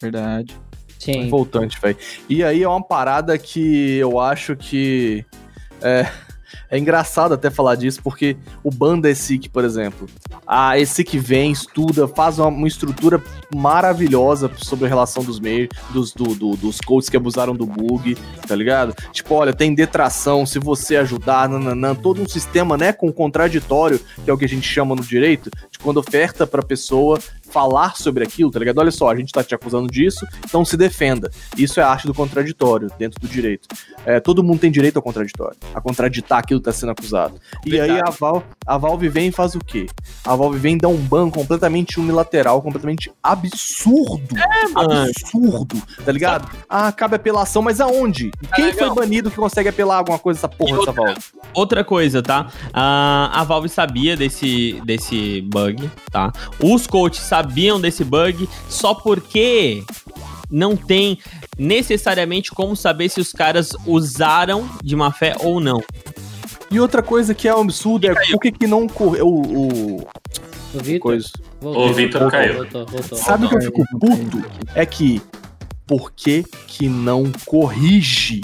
[0.02, 0.58] Verdade.
[0.98, 1.24] Sim.
[1.24, 1.98] Revoltante, velho.
[2.30, 5.26] E aí é uma parada que eu acho que.
[5.82, 6.08] É,
[6.72, 10.08] é engraçado até falar disso, porque o Banda ESIC, por exemplo,
[10.48, 13.22] a ESIC vem, estuda, faz uma, uma estrutura
[13.54, 18.16] maravilhosa sobre a relação dos meios, dos, do, do- dos coaches que abusaram do bug,
[18.48, 18.94] tá ligado?
[19.12, 24.30] Tipo, olha, tem detração, se você ajudar, nananã, todo um sistema, né, com contraditório, que
[24.30, 27.20] é o que a gente chama no direito, de quando oferta pra pessoa
[27.52, 28.78] falar sobre aquilo, tá ligado?
[28.80, 31.30] Olha só, a gente tá te acusando disso, então se defenda.
[31.58, 33.68] Isso é a arte do contraditório, dentro do direito.
[34.06, 37.36] É, todo mundo tem direito ao contraditório, a contraditar aquilo que tá sendo acusado.
[37.66, 39.88] E aí a, Val, a Valve vem e faz o quê?
[40.26, 44.36] A Valve vem e dá um ban completamente unilateral, completamente absurdo.
[44.74, 44.92] mano.
[44.92, 46.50] absurdo, tá ligado?
[46.70, 48.32] Ah, cabe apelação, mas aonde?
[48.56, 51.22] Quem foi banido que consegue apelar alguma coisa dessa porra dessa Valve?
[51.54, 52.48] Outra coisa, tá?
[52.74, 56.32] Ah, a Valve sabia desse, desse bug, tá?
[56.60, 57.41] Os coaches sabiam
[57.80, 59.84] desse bug, só porque
[60.50, 61.18] não tem
[61.58, 65.82] necessariamente como saber se os caras usaram de má fé ou não.
[66.70, 70.08] E outra coisa que é um absurdo é por que que não correu o, o
[70.74, 71.20] O Vitor?
[71.62, 72.56] O Vitor caiu.
[72.56, 73.18] Voltou, voltou.
[73.18, 74.44] Sabe o que eu fico puto?
[74.74, 75.22] É que
[75.86, 78.40] por que que não corrige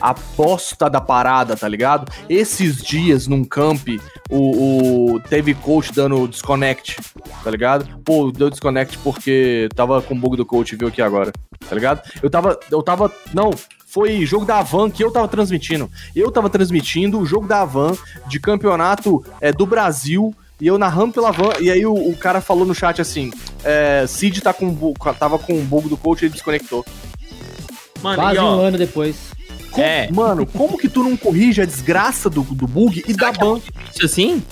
[0.00, 2.10] a bosta da parada, tá ligado?
[2.28, 3.88] Esses dias num camp,
[4.30, 6.96] o, o teve coach dando desconnect,
[7.44, 7.86] tá ligado?
[8.04, 11.32] Pô, deu desconnect porque tava com bug do coach, viu aqui agora,
[11.68, 12.02] tá ligado?
[12.22, 13.50] Eu tava, eu tava, não,
[13.86, 15.90] foi jogo da Avan que eu tava transmitindo.
[16.16, 21.12] Eu tava transmitindo o jogo da Avan de campeonato é, do Brasil e eu narrando
[21.12, 23.32] pela Van, e aí o, o cara falou no chat assim,
[23.64, 26.86] é, Cid tá com, tava com o bug do coach e ele desconectou.
[28.00, 29.16] Mano, Quase e ó, um ano depois.
[29.72, 30.08] Como- É.
[30.12, 33.58] Mano, como que tu não corrige a desgraça do, do bug e dá ban?
[33.94, 34.42] isso assim?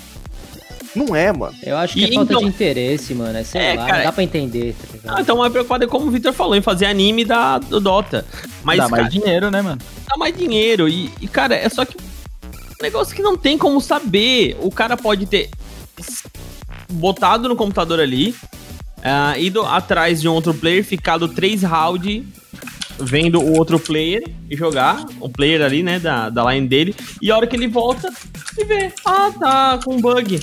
[0.97, 1.55] Não é, mano.
[1.63, 3.39] Eu acho que E é falta então- de interesse, mano.
[3.39, 5.17] É, sei É, lá, cara, não dá pra entender, tá ligado?
[5.17, 8.27] Ah, então mais preocupado é como o Victor falou, em fazer anime da, do Dota.
[8.65, 9.81] Mas, Dá mais cara, dinheiro, né, mano?
[10.09, 10.89] dá mais dinheiro.
[10.89, 11.97] E, e, cara, é só que.
[11.97, 14.57] Um negócio que não tem como saber.
[14.61, 15.51] O cara pode ter
[16.91, 18.35] botado no computador ali,
[19.05, 22.25] ah, ido atrás de um outro player, ficado três rounds
[23.01, 27.31] vendo o outro player e jogar, o player ali, né, da, da line dele, e
[27.31, 28.11] a hora que ele volta,
[28.59, 30.41] e vê, ah, tá com bug.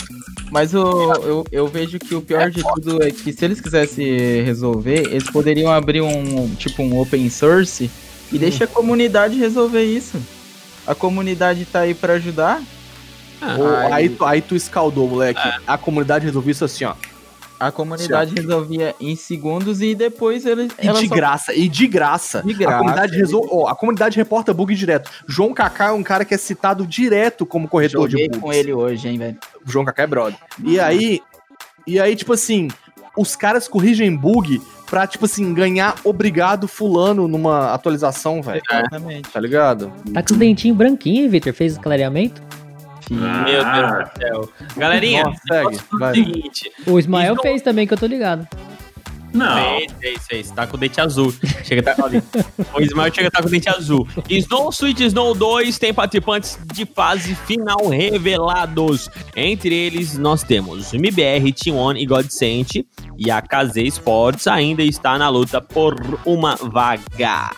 [0.50, 0.82] Mas o,
[1.24, 5.30] eu, eu vejo que o pior de tudo é que se eles quisessem resolver, eles
[5.30, 7.92] poderiam abrir um tipo um open source
[8.32, 10.18] e deixa a comunidade resolver isso.
[10.86, 12.62] A comunidade tá aí pra ajudar.
[13.60, 13.92] Ou- Ai.
[13.92, 15.40] aí, tu- aí tu escaldou, moleque.
[15.68, 16.94] A comunidade resolveu isso assim, ó.
[17.60, 20.72] A comunidade resolvia em segundos e depois eles.
[20.82, 22.44] E de só- graça, e de graça.
[22.46, 22.76] De graça.
[22.76, 23.48] A comunidade, resol...
[23.52, 25.10] ó, a comunidade reporta bug direto.
[25.28, 28.42] João Kaká é um cara que é citado direto como corretor Joguei de bugs.
[28.42, 29.38] com ele hoje, hein, velho.
[29.66, 30.38] O João Kaká é brother.
[30.64, 31.20] E aí,
[31.88, 32.68] e aí, tipo assim,
[33.18, 38.62] os caras corrigem bug pra, tipo assim, ganhar obrigado fulano numa atualização, velho.
[38.70, 39.30] Exatamente.
[39.30, 39.92] Tá ligado?
[40.14, 41.54] Tá com os dentinhos branquinhos, hein, Victor?
[41.54, 42.42] Fez o clareamento?
[43.08, 43.22] Filho.
[43.22, 44.50] Meu Ah, Deus do céu.
[44.76, 46.14] Galerinha, Nossa, segue, o vai.
[46.16, 48.48] seguinte, O Ismael Então- fez também, que eu tô ligado.
[49.34, 49.56] Não.
[49.78, 50.52] Fez, fez, fez.
[50.52, 51.34] Tá com o dente azul.
[51.64, 52.24] Chega tá ali.
[52.74, 54.08] O Ismael chega a tá com o dente azul.
[54.30, 59.10] Snow Switch Snow 2 tem participantes de fase final revelados.
[59.36, 62.86] Entre eles, nós temos MBR, T1 e Godsent.
[63.18, 65.96] E a KZ Sports ainda está na luta por
[66.26, 67.52] uma vaga.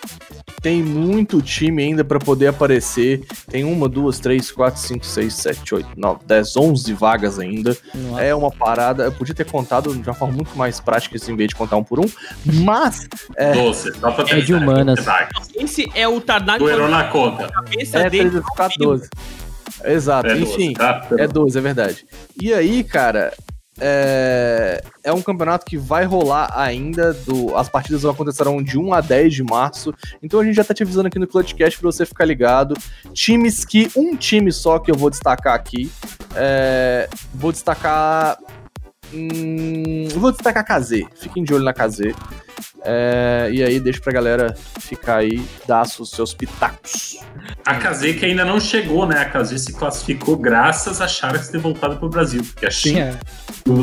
[0.61, 3.25] Tem muito time ainda pra poder aparecer.
[3.49, 7.77] Tem uma, duas, três, quatro, cinco, seis, sete, oito, nove, dez, onze vagas ainda.
[7.95, 8.21] Nossa.
[8.23, 9.03] É uma parada.
[9.03, 11.77] Eu podia ter contado de uma forma muito mais prática, assim, em vez de contar
[11.77, 12.05] um por um.
[12.45, 13.07] Mas,
[13.37, 13.93] é, 12.
[13.99, 15.05] Só pra É de humanas.
[15.55, 17.47] Esse é o Tarnag Tu errou na conta.
[17.47, 18.29] cabeça é dele.
[18.31, 19.09] 3, 4, 12.
[19.85, 20.73] Exato, É 12, enfim.
[20.73, 21.07] tá?
[21.17, 22.05] É 12, é verdade.
[22.41, 23.31] E aí, cara,
[23.79, 27.13] é, é um campeonato que vai rolar ainda.
[27.13, 27.55] Do...
[27.55, 29.93] As partidas acontecerão de 1 a 10 de março.
[30.21, 32.75] Então a gente já tá te avisando aqui no Clutchcast pra você ficar ligado.
[33.13, 33.89] Times que.
[33.95, 35.91] Um time só que eu vou destacar aqui.
[36.35, 38.37] é, Vou destacar.
[39.13, 41.03] Hum, vou destacar a KZ.
[41.15, 42.13] Fiquem de olho na KZ.
[42.83, 47.17] É, e aí, deixa pra galera ficar aí, dar os seus pitacos.
[47.65, 49.19] A KZ que ainda não chegou, né?
[49.19, 52.41] A KZ se classificou graças a Sharks ter voltado pro Brasil.
[52.43, 53.19] Porque a China É.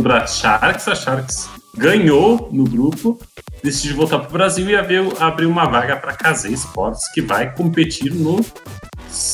[0.01, 3.21] Bra- Sharks, a Sharks ganhou no grupo,
[3.63, 8.15] decidiu voltar pro Brasil e abriu, abriu uma vaga para KZ Sports, que vai competir
[8.15, 8.37] no,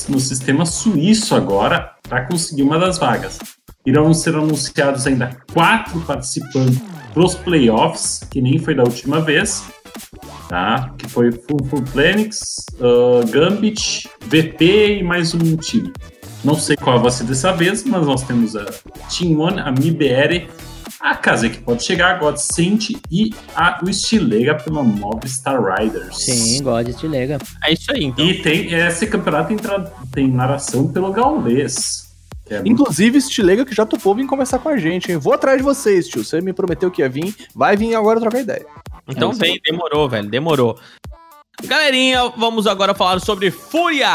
[0.09, 3.39] no sistema suíço agora para conseguir uma das vagas.
[3.85, 6.81] Irão ser anunciados ainda quatro participantes
[7.13, 9.65] pros playoffs, que nem foi da última vez,
[10.49, 10.95] tá?
[10.97, 15.93] Que foi Full Full Planix, uh, Gambit, VP e mais um time.
[16.45, 18.67] Não sei qual vai ser dessa vez, mas nós temos a
[19.11, 20.49] Team One, a MIBR,
[21.01, 26.23] a Kaze que pode chegar, a Godsent e a, o Stilega pela Movistar Riders.
[26.23, 27.39] Sim, God te lega.
[27.65, 28.25] É isso aí, então.
[28.25, 29.59] E tem, esse campeonato tem,
[30.13, 32.12] tem narração pelo Gaules.
[32.51, 35.19] É muito Inclusive, Stilega que já topou vir conversar com a gente, hein?
[35.19, 36.25] Vou atrás de vocês, tio.
[36.25, 38.67] Você me prometeu que ia vir, vai vir agora trocar ideia.
[39.09, 40.79] Então É vem, demorou, velho, demorou.
[41.65, 44.09] Galerinha, vamos agora falar sobre Fúria.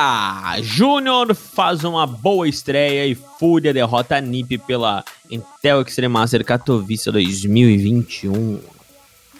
[0.62, 7.10] Júnior faz uma boa estreia e Fúria derrota a NiP pela Intel Extreme Master Katowice
[7.12, 8.60] 2021.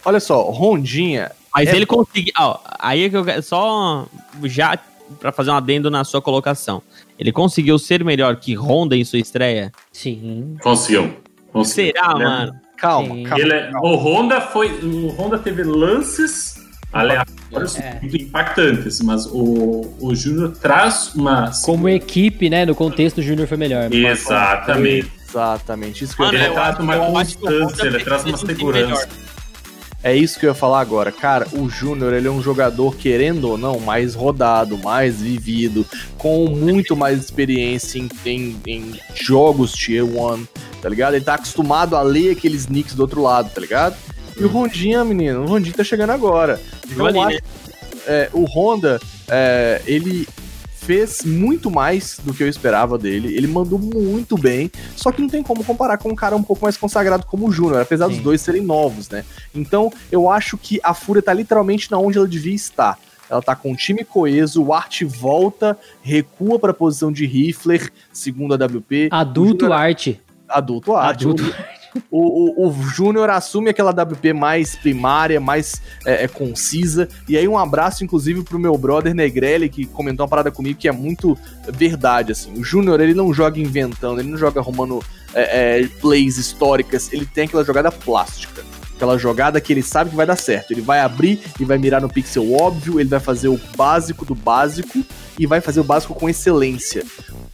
[0.06, 1.32] Olha só, Rondinha.
[1.54, 2.34] Mas É ele conseguiu.
[2.40, 3.42] ó, aí é que eu quero.
[3.44, 4.06] Só
[4.44, 4.78] já
[5.20, 6.82] pra fazer um adendo na sua colocação.
[7.18, 9.72] Ele conseguiu ser melhor que Honda em sua estreia?
[9.92, 10.56] Sim.
[10.62, 11.16] Conseguiu.
[11.52, 11.94] Conseguiu.
[11.94, 12.54] Será, Ele é- mano?
[12.78, 13.24] Calma, Sim.
[13.24, 13.44] calma.
[13.44, 14.68] Ele é- o Honda foi.
[14.84, 16.56] O Honda teve lances
[16.94, 18.00] aleatórios É.
[18.02, 21.52] muito impactantes, mas o, o Júnior traz uma.
[21.64, 23.92] Como equipe, né, no contexto, o Júnior foi melhor.
[23.92, 25.12] Exatamente.
[25.28, 29.10] Exatamente, isso que eu Mano, eu traz acho- uma eu ele traz uma segurança.
[30.04, 31.12] É isso que eu ia falar agora.
[31.12, 35.86] Cara, o Júnior, ele é um jogador, querendo ou não, mais rodado, mais vivido,
[36.18, 40.46] com muito mais experiência em, em, em jogos Tier 1,
[40.82, 41.16] tá ligado?
[41.16, 43.98] Ele tá acostumado a ler aqueles nicks do outro lado, tá ligado?
[44.40, 46.62] E o Rondinha, menino, o Rondinha tá chegando agora.
[46.90, 47.40] Então, ali, acho,
[48.06, 50.28] é, o Honda, é, ele
[50.88, 53.36] fez muito mais do que eu esperava dele.
[53.36, 56.64] Ele mandou muito bem, só que não tem como comparar com um cara um pouco
[56.64, 58.24] mais consagrado como o Júnior, apesar dos Sim.
[58.24, 59.26] dois serem novos, né?
[59.54, 62.98] Então, eu acho que a Fúria tá literalmente na onde ela devia estar.
[63.30, 68.54] Ela tá com um time coeso, o Art volta, recua pra posição de Rifler, segundo
[68.54, 69.10] a WP.
[69.12, 70.22] Adulto Júnior- arte.
[70.48, 71.20] Adulto Art.
[71.22, 71.44] Adulto.
[72.12, 77.08] O, o, o Júnior assume aquela WP mais primária, mais é, é, concisa.
[77.28, 80.88] E aí, um abraço, inclusive, pro meu brother Negrelli, que comentou uma parada comigo que
[80.88, 81.38] é muito
[81.68, 82.54] verdade, assim.
[82.54, 87.26] O Júnior, ele não joga inventando, ele não joga arrumando é, é, plays históricas, ele
[87.26, 88.64] tem aquela jogada plástica.
[88.98, 90.72] Aquela jogada que ele sabe que vai dar certo.
[90.72, 94.34] Ele vai abrir e vai mirar no pixel óbvio, ele vai fazer o básico do
[94.34, 95.04] básico
[95.38, 97.06] e vai fazer o básico com excelência.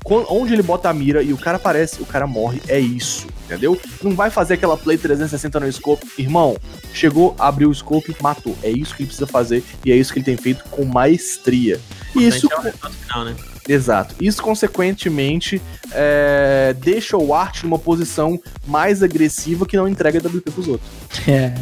[0.05, 2.61] Onde ele bota a mira e o cara aparece, o cara morre.
[2.69, 3.77] É isso, entendeu?
[4.01, 6.07] Não vai fazer aquela play 360 no scope.
[6.17, 6.55] Irmão,
[6.93, 8.57] chegou, abriu o scope, matou.
[8.63, 11.77] É isso que ele precisa fazer e é isso que ele tem feito com maestria.
[12.15, 13.35] E isso, é final, né?
[13.67, 14.15] Exato.
[14.19, 15.61] Isso, consequentemente,
[15.91, 20.89] é, deixa o Art numa posição mais agressiva que não entrega WP pros outros.
[21.27, 21.53] É.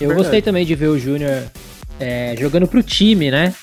[0.00, 0.14] Eu Verdade.
[0.14, 1.44] gostei também de ver o Júnior
[2.00, 3.54] é, jogando pro time, né?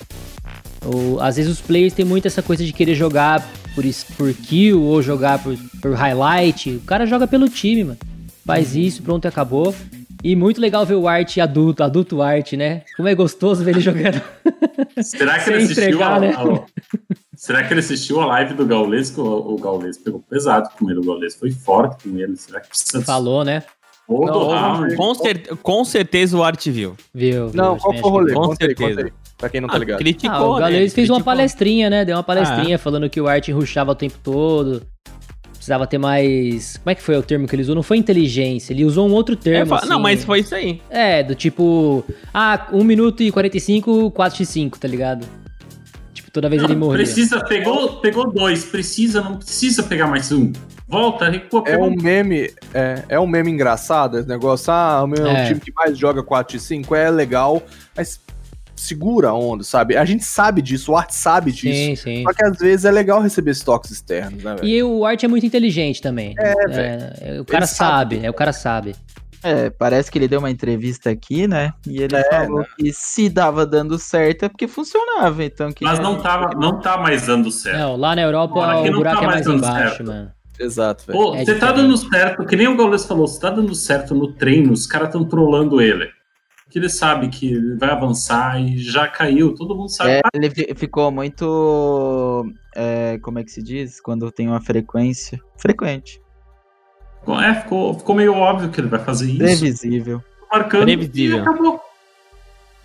[1.20, 3.84] Às vezes os players têm muito essa coisa de querer jogar por,
[4.18, 6.72] por kill ou jogar por, por highlight.
[6.72, 7.98] O cara joga pelo time, mano.
[8.46, 9.76] Faz isso, pronto, acabou.
[10.24, 12.84] E muito legal ver o Art adulto, adulto Art, né?
[12.96, 14.22] Como é gostoso ver ele jogando.
[15.02, 16.34] Será que ele assistiu entregar, a, né?
[16.36, 16.66] a-
[17.36, 19.10] Será que ele assistiu a live do Gaules?
[19.10, 21.00] Que o, o Gaules pegou pesado com ele.
[21.00, 22.36] O Gaules foi forte com ele.
[22.38, 23.64] Será que precisa Falou, né?
[24.08, 24.96] Não, round?
[24.96, 26.96] Com, cer- com certeza o Art viu.
[27.14, 27.48] Viu?
[27.48, 28.34] viu, Não, qual foi o rolê?
[28.34, 28.90] Com certeza.
[28.96, 29.14] conta aí.
[29.38, 29.98] Pra quem não tá Ah, ligado.
[30.00, 30.60] criticou, Ah, o né?
[30.60, 31.24] Galês fez uma Criticou.
[31.34, 32.06] palestrinha, né?
[32.06, 34.84] Deu uma palestrinha falando que o Art rushava o tempo todo.
[35.62, 36.78] Precisava ter mais.
[36.78, 37.76] Como é que foi o termo que ele usou?
[37.76, 39.68] Não foi inteligência, ele usou um outro É, termo.
[39.68, 40.82] fa- assim, Não, mas foi isso aí.
[40.90, 42.04] É, do tipo.
[42.34, 45.24] Ah, 1 minuto e 45, 4x5, tá ligado?
[46.16, 47.04] Tipo, toda vez ele Não, morria.
[47.04, 48.66] precisa, pegou, pegou dois.
[48.66, 50.52] Precisa, não precisa pegar mais um.
[50.88, 54.74] Volta, recua, É um meme, é, é um meme engraçado esse negócio.
[54.74, 55.46] Ah, o meu É.
[55.46, 57.62] time que mais joga 4 e 5 é legal,
[57.96, 58.20] mas
[58.76, 59.96] segura a onda, sabe?
[59.98, 61.76] A gente sabe disso, o Art sabe disso.
[61.76, 62.24] Sim, sim.
[62.24, 64.68] Só que às vezes é legal receber esses toques externos, né, velho?
[64.68, 66.36] E o Art é muito inteligente também.
[66.38, 67.42] É, velho.
[67.42, 68.16] o cara Ele sabe.
[68.16, 68.96] sabe, é, o cara sabe.
[69.44, 71.74] É, parece que ele deu uma entrevista aqui, né?
[71.88, 75.44] E ele É, falou que se dava dando certo é porque funcionava.
[75.44, 77.78] Então que Mas não, tava, não tá mais dando certo.
[77.80, 79.96] Não, lá na Europa Bora, aqui o não buraco tá é mais mais dando embaixo,
[79.98, 80.06] certo.
[80.08, 80.32] mano.
[80.60, 81.18] Exato, velho.
[81.20, 81.76] Pô, É você tá diferente.
[81.76, 85.08] dando certo, que nem o Gaules falou, você tá dando certo no treino, os caras
[85.08, 86.08] estão trolando ele.
[86.72, 90.12] Que ele sabe que vai avançar e já caiu, todo mundo sabe.
[90.12, 92.52] É, ele fi- ficou muito.
[92.76, 94.00] é, como é que se diz?
[94.00, 95.38] Quando tem uma frequência.
[95.58, 96.22] Frequente.
[97.46, 99.38] É, ficou, ficou meio óbvio que ele vai fazer isso.
[99.40, 100.24] Previsível.
[100.52, 101.38] Marcando Previsível.
[101.38, 101.80] e acabou.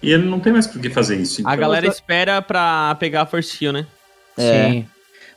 [0.02, 1.40] E ele não tem mais por que fazer isso.
[1.40, 3.86] A então- galera espera pra pegar a first kill, né?
[4.36, 4.70] É.
[4.70, 4.86] Sim.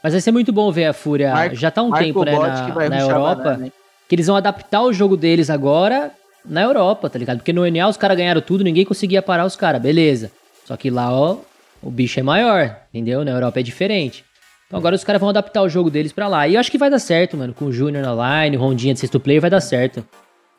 [0.03, 1.31] Mas vai ser muito bom ver a Fúria.
[1.33, 3.43] Marco- já tá um Marco tempo, né, na, na Europa.
[3.43, 3.71] banana,
[4.07, 6.11] que eles vão adaptar o jogo deles agora
[6.45, 7.37] na Europa, tá ligado?
[7.37, 10.31] Porque no NA os caras ganharam tudo, ninguém conseguia parar os caras, beleza.
[10.65, 11.37] Só que lá, ó,
[11.81, 13.23] o bicho é maior, entendeu?
[13.25, 14.23] Na Europa é diferente.
[14.67, 16.47] Então agora os caras vão adaptar o jogo deles pra lá.
[16.47, 17.53] E eu acho que vai dar certo, mano.
[17.53, 20.05] Com o Júnior na line, Rondinha de sexto player, vai dar certo.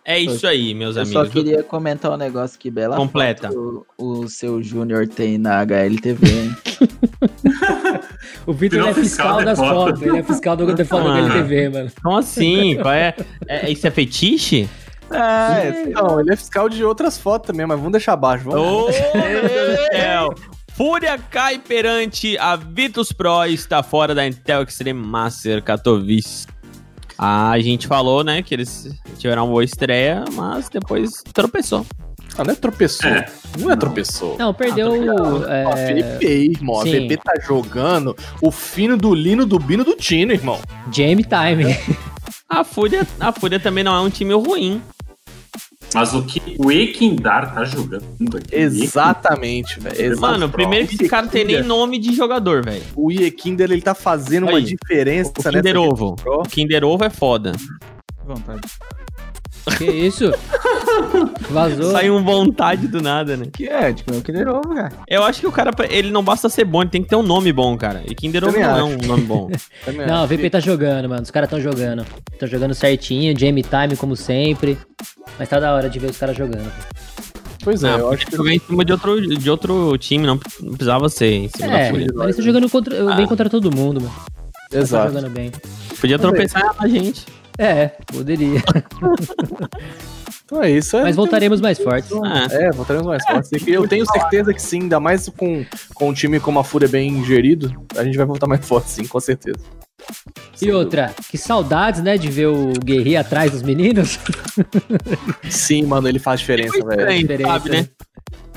[0.04, 1.26] É isso aí, meus Eu amigos.
[1.26, 3.48] só queria comentar um negócio que bela Completa.
[3.48, 6.56] foto o, o seu Júnior tem na HLTV, hein?
[8.46, 9.74] O Vitor é fiscal fiscal de das foto.
[9.74, 10.02] fotos.
[10.02, 11.18] Ele é fiscal do da foto do Ah.
[11.18, 11.90] LTV, mano.
[12.02, 12.76] Como assim?
[12.80, 13.14] Qual é?
[13.46, 14.68] É- Isso é fetiche?
[15.12, 18.44] É, não, ele é fiscal de outras fotos também, mas vamos deixar abaixo.
[18.44, 18.62] Vamos...
[18.62, 20.34] Ô, meu Deus do céu!
[20.72, 26.46] Fúria cai perante a Vitus Pro e está fora da Intel Extreme Master Katowice.
[27.18, 28.88] A gente falou, né, que eles
[29.18, 31.84] tiveram uma boa estreia, mas depois tropeçou.
[32.38, 33.10] Ah, não é tropeçou.
[33.10, 33.26] É.
[33.58, 34.36] Não é tropeçou.
[34.38, 35.46] Não, perdeu.
[35.46, 36.80] é, A VP, irmão.
[36.80, 37.06] A sim.
[37.06, 40.58] VP tá jogando o fino do lino do bino do Tino, irmão.
[40.90, 41.76] Jamie Time.
[42.48, 44.80] A Fúria, a Fúria também não é um time ruim.
[45.94, 48.04] Mas o que o Ekindar tá jogando
[48.36, 48.54] aqui.
[48.54, 50.20] Exatamente, velho.
[50.20, 52.82] Mano, primeiro que esse cara tem nem nome de jogador, velho.
[52.94, 56.16] O IE Kinder, ele tá fazendo uma Aí, diferença O Kinder nessa Ovo.
[56.24, 57.52] O Kinder Ovo é foda.
[58.24, 58.60] Vontade.
[59.76, 60.32] Que isso?
[61.50, 61.92] Vazou.
[61.92, 63.46] Saiu um vontade do nada, né?
[63.52, 64.92] Que é, tipo, eu queria novo, cara.
[65.08, 67.22] Eu acho que o cara, ele não basta ser bom, ele tem que ter um
[67.22, 68.02] nome bom, cara.
[68.06, 69.50] E Kinder Ovo não é um nome bom.
[70.06, 70.26] Não, o.
[70.26, 71.22] VP tá jogando, mano.
[71.22, 72.04] Os caras tão jogando.
[72.38, 74.78] Tão jogando certinho, Jamie Time como sempre.
[75.38, 76.70] Mas tá da hora de ver os caras jogando.
[77.62, 80.38] Pois é, Não, eu acho que jogar em cima de outro, de outro time, não,
[80.38, 82.06] precisava ser em cima da É, Fúria.
[82.14, 83.16] mas eles estão jogando contra, Ah.
[83.16, 84.14] bem contra todo mundo, mano.
[84.70, 85.08] Tá Exato.
[85.12, 85.50] jogando bem.
[86.00, 87.26] Podia tropeçar na gente.
[87.60, 88.62] É, poderia.
[90.44, 90.96] Então é isso.
[90.96, 92.10] é- Mas voltaremos mais fortes.
[92.24, 93.52] Ah, É, voltaremos mais fortes.
[93.68, 97.24] Eu tenho certeza que sim, ainda mais com, com um time como a Fúria bem
[97.24, 99.60] gerido, a gente vai voltar mais forte, sim, com certeza.
[100.60, 104.18] E outra, que saudades, né, de ver o Guerri atrás dos meninos.
[105.48, 107.00] Sim, mano, ele faz diferença, Foi velho.
[107.00, 107.88] estranho, Diferença, sabe, né?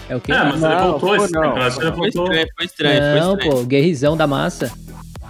[0.09, 0.31] É o quê?
[0.31, 1.71] É, mas ele Não, voltou foi esse não, foi ele não.
[1.71, 2.07] Foi voltou.
[2.07, 3.51] estranho, foi estranho, Não, foi estranho.
[3.57, 4.71] pô, Guerrizão da massa.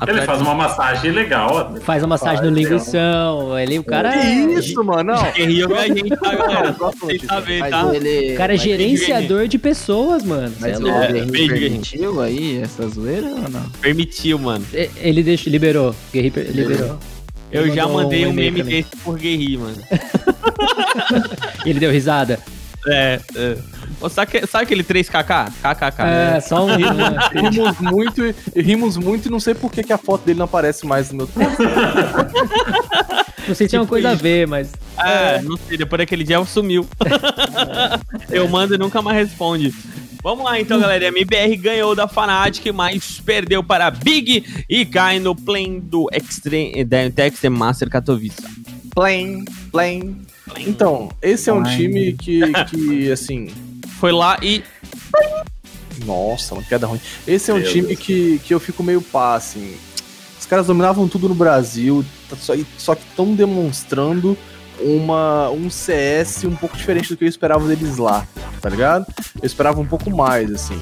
[0.08, 1.50] Ele faz uma massagem legal.
[1.76, 1.80] ó.
[1.82, 3.58] Faz uma massagem no linguição.
[3.58, 4.34] Ele, o cara Que é.
[4.60, 5.14] isso, mano?
[5.14, 5.18] Não.
[5.18, 6.72] Com a gente, tá, galera?
[6.72, 7.92] Vocês sabem, tá?
[7.94, 8.34] ele.
[8.34, 10.54] O cara é gerenciador de pessoas, mano.
[10.60, 11.00] Mas é o louco.
[11.14, 11.70] Guerri beijo, Guerri.
[11.70, 13.70] permitiu aí essa zoeira ou não?
[13.82, 14.66] Permitiu, mano.
[14.98, 15.96] Ele deixou, liberou.
[16.14, 16.98] Guerri liberou.
[17.52, 19.78] Eu já mandei um um meme desse por Guerri, mano.
[21.66, 22.40] Ele deu risada.
[22.88, 23.58] É, é.
[24.02, 25.52] Ô, Sabe, sabe aquele 3KK?
[25.62, 26.04] KKK.
[26.04, 26.70] É, só um.
[27.34, 30.40] Rimos muito e e rimos muito e não sei por que, que a foto dele
[30.40, 31.30] não aparece mais no meu
[33.48, 34.72] Não sei se tem uma coisa a ver, mas.
[34.98, 36.88] É, não sei, depois daquele dia sumiu.
[38.32, 39.74] eu mando e nunca mais responde.
[40.24, 41.08] Vamos lá então, galera.
[41.08, 46.86] MBR ganhou da Fnatic, mas perdeu para a Big e cai no play do Extreme,
[46.86, 48.42] da Extreme Master Katowice.
[48.96, 50.22] Plain, plain.
[50.60, 52.40] Então, esse é um time que,
[52.70, 53.50] que, assim,
[54.04, 54.62] Foi lá e.
[56.06, 57.00] Nossa, uma piada ruim.
[57.26, 58.00] Esse é um Meu time Deus.
[58.02, 59.78] que, que eu fico meio pá, assim.
[60.38, 64.38] Os caras dominavam tudo no Brasil, tá só, só que estão demonstrando
[64.78, 68.28] uma, um CS um pouco diferente do que eu esperava deles lá,
[68.60, 69.06] tá ligado?
[69.42, 70.78] Eu esperava um pouco mais, assim.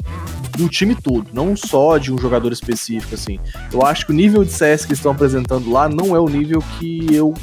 [0.58, 3.40] Do time todo, não só de um jogador específico, assim.
[3.72, 6.28] Eu acho que o nível de CS que eles estão apresentando lá não é o
[6.28, 7.36] nível que eu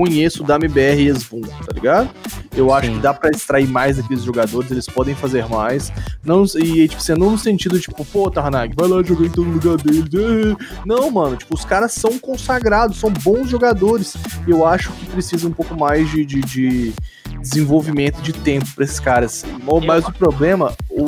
[0.00, 2.08] conheço da MBR e Esbum, tá ligado?
[2.56, 2.94] Eu acho Sim.
[2.94, 5.92] que dá pra extrair mais daqueles jogadores, eles podem fazer mais.
[6.24, 9.50] Não, e, tipo, assim, não no sentido, tipo, pô, Tarnag, vai lá jogar em todo
[9.50, 10.08] lugar deles.
[10.14, 10.56] eh.
[10.86, 14.16] Não, mano, tipo, os caras são consagrados, são bons jogadores.
[14.48, 16.94] Eu acho que precisa um pouco mais de, de, de
[17.40, 19.44] desenvolvimento de tempo pra esses caras.
[19.66, 21.04] O- Mas o problema, o,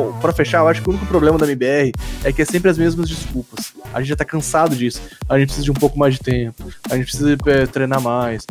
[0.00, 1.92] o, pra fechar, eu acho que o único problema da MBR
[2.24, 3.72] é que é sempre as mesmas desculpas.
[3.92, 5.00] A gente já tá cansado disso.
[5.28, 6.64] A gente precisa de um pouco mais de tempo.
[6.90, 8.46] A gente precisa é, treinar mais.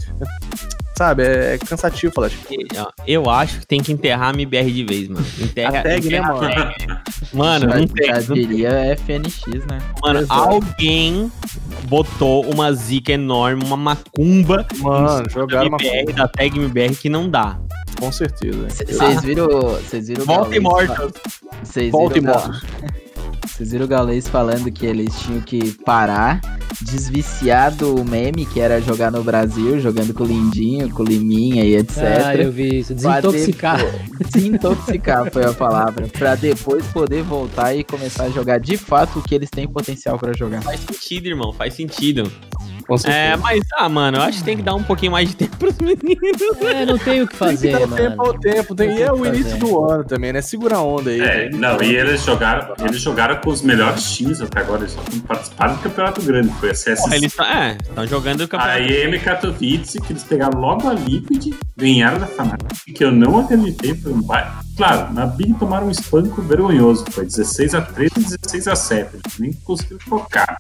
[1.02, 2.45] Sabe, é, é cansativo falar, tipo,
[3.08, 5.26] Eu acho que tem que enterrar a MBR de vez, mano.
[5.39, 6.54] Enterra, A tag, né, enterra a mano?
[6.54, 6.88] tag.
[7.34, 8.08] Mano, não tem.
[8.08, 9.80] já diria FNX, né?
[10.04, 10.34] Mano, Exato.
[10.49, 11.32] alguém
[11.86, 17.10] botou uma zica enorme, uma macumba mano, da jogaram uma MBR, da tag MBR que
[17.10, 17.58] não dá.
[17.99, 18.68] com certeza.
[18.70, 19.47] Vocês viram.
[19.49, 21.14] Vocês viram o Volta e mortos.
[21.64, 22.64] Vocês Volta e viram o Ga- mortos.
[23.54, 26.39] Vocês viram o Galês falando que eles tinham que parar,
[26.82, 31.64] desviciar do meme que era jogar no Brasil, jogando com o Lindinho, com o Liminha
[31.64, 31.97] e etc.
[32.26, 32.93] Ah, eu vi isso.
[32.95, 33.78] Desintoxicar.
[33.78, 36.08] depois- Desintoxicar foi a palavra.
[36.08, 40.18] Pra depois poder voltar e começar a jogar de fato o que eles têm potencial
[40.18, 40.62] pra jogar.
[40.64, 42.32] Faz sentido, irmão, faz sentido.
[42.91, 43.23] Com certeza.
[43.23, 45.55] É, mas, ah, mano, eu acho que tem que dar um pouquinho mais de tempo
[45.55, 46.61] pros meninos.
[46.61, 48.31] É, não tem o que fazer, tem que dar tempo mano.
[48.31, 48.75] ao tempo.
[48.75, 49.59] Tem, e é o início fazer.
[49.59, 50.41] do ano também, né?
[50.41, 51.21] Segura a onda aí.
[51.21, 51.57] É, né?
[51.57, 55.75] não, e eles jogaram, eles jogaram com os melhores times até agora, eles só participaram
[55.75, 56.95] do campeonato grande, foi a CSC.
[56.97, 58.81] Porra, eles estão é, estão jogando o A campeonato.
[58.81, 63.95] EM Katowice, que eles pegaram logo a Liquid, ganharam da Fnatic, que eu não acreditei.
[63.95, 64.51] Foi um baita.
[64.75, 69.09] Claro, na Big tomaram um espanco vergonhoso, foi 16 a 13 e 16 a 7,
[69.13, 70.57] eles nem conseguiram tocar.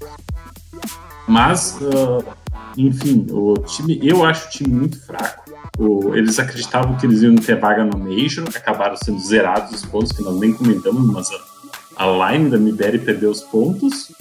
[1.27, 2.33] Mas, ah,
[2.77, 5.51] enfim, o time, eu acho o time muito fraco.
[5.77, 10.11] O- eles acreditavam que eles iam ter vaga no Major, acabaram sendo zerados os pontos,
[10.11, 11.27] que nós nem comentamos, mas
[11.97, 14.11] a, a line da MBR perdeu os pontos.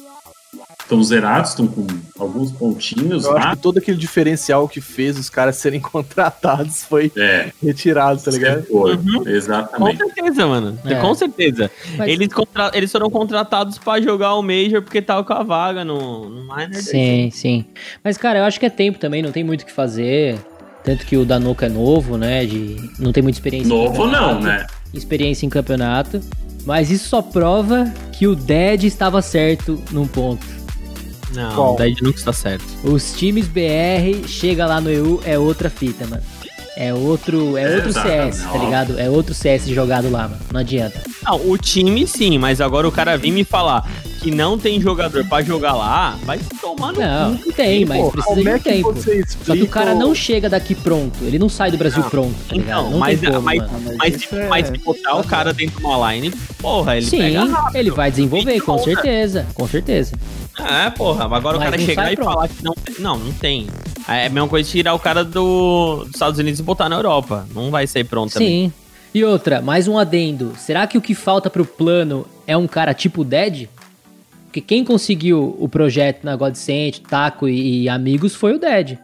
[0.90, 1.86] Estão zerados, estão com
[2.18, 3.38] alguns pontinhos Eu lá.
[3.38, 8.28] acho que todo aquele diferencial que fez os caras serem contratados foi É, retirado, tá
[8.32, 8.64] ligado?
[8.64, 9.98] foi, Com exatamente.
[9.98, 10.76] certeza, mano.
[10.84, 10.96] É.
[10.96, 11.70] Com certeza.
[11.96, 15.84] Mas- Eles, contra- eles foram contratados pra jogar o Major porque tava com a vaga
[15.84, 16.74] no, no Minor.
[16.74, 17.64] Sim, sim.
[18.02, 20.40] Mas, cara, eu acho que é tempo também, não tem muito o que fazer.
[20.82, 22.44] Tanto que o Danuka é novo, né?
[22.44, 23.66] De, não tem muita experiência.
[23.66, 24.66] em Novo não, né?
[24.92, 26.20] Experiência em campeonato.
[26.66, 30.44] Mas isso só prova que o Dead estava certo num ponto.
[31.34, 31.76] Não, Qual?
[31.76, 32.64] Dead nunca está certo.
[32.84, 36.22] Os times BR, chega lá no EU, é outra fita, mano.
[36.76, 38.36] É outro, é É, outro exatamente.
[38.36, 38.98] CS, tá ligado?
[38.98, 40.40] É outro CS jogado lá, mano.
[40.52, 41.02] Não adianta.
[41.24, 43.86] Não, o time sim, mas agora o cara vir me falar
[44.20, 47.52] que não tem jogador pra jogar lá, vai tomar no Não, cu.
[47.54, 48.92] tem, mas Pô, precisa como de é um que tempo.
[48.92, 51.16] você explica Só que o cara não chega daqui pronto.
[51.22, 52.80] Ele não sai do Brasil Não, pronto, tá ligado?
[52.80, 53.62] então, não mas- tem como, mas-.
[53.98, 57.20] Mas, se, é- mas se botar o cara dentro de uma line, porra, ele Sim,
[57.74, 58.84] ele vai desenvolver, com volta.
[58.84, 59.46] certeza.
[59.54, 60.12] Com certeza.
[60.58, 62.32] É, porra, agora Mas o cara chegar e pronto.
[62.34, 62.94] falar que não tem.
[62.98, 63.66] Não, não tem.
[64.06, 66.96] É a mesma coisa de tirar o cara do, dos Estados Unidos e botar na
[66.96, 67.46] Europa.
[67.54, 68.66] Não vai sair pronto também.
[68.68, 68.72] Sim.
[69.14, 70.52] E outra, mais um adendo.
[70.58, 73.68] Será que o que falta pro plano é um cara tipo Dead?
[74.50, 78.98] Porque quem conseguiu o projeto na Godsend, Taco e, e amigos foi o Dead.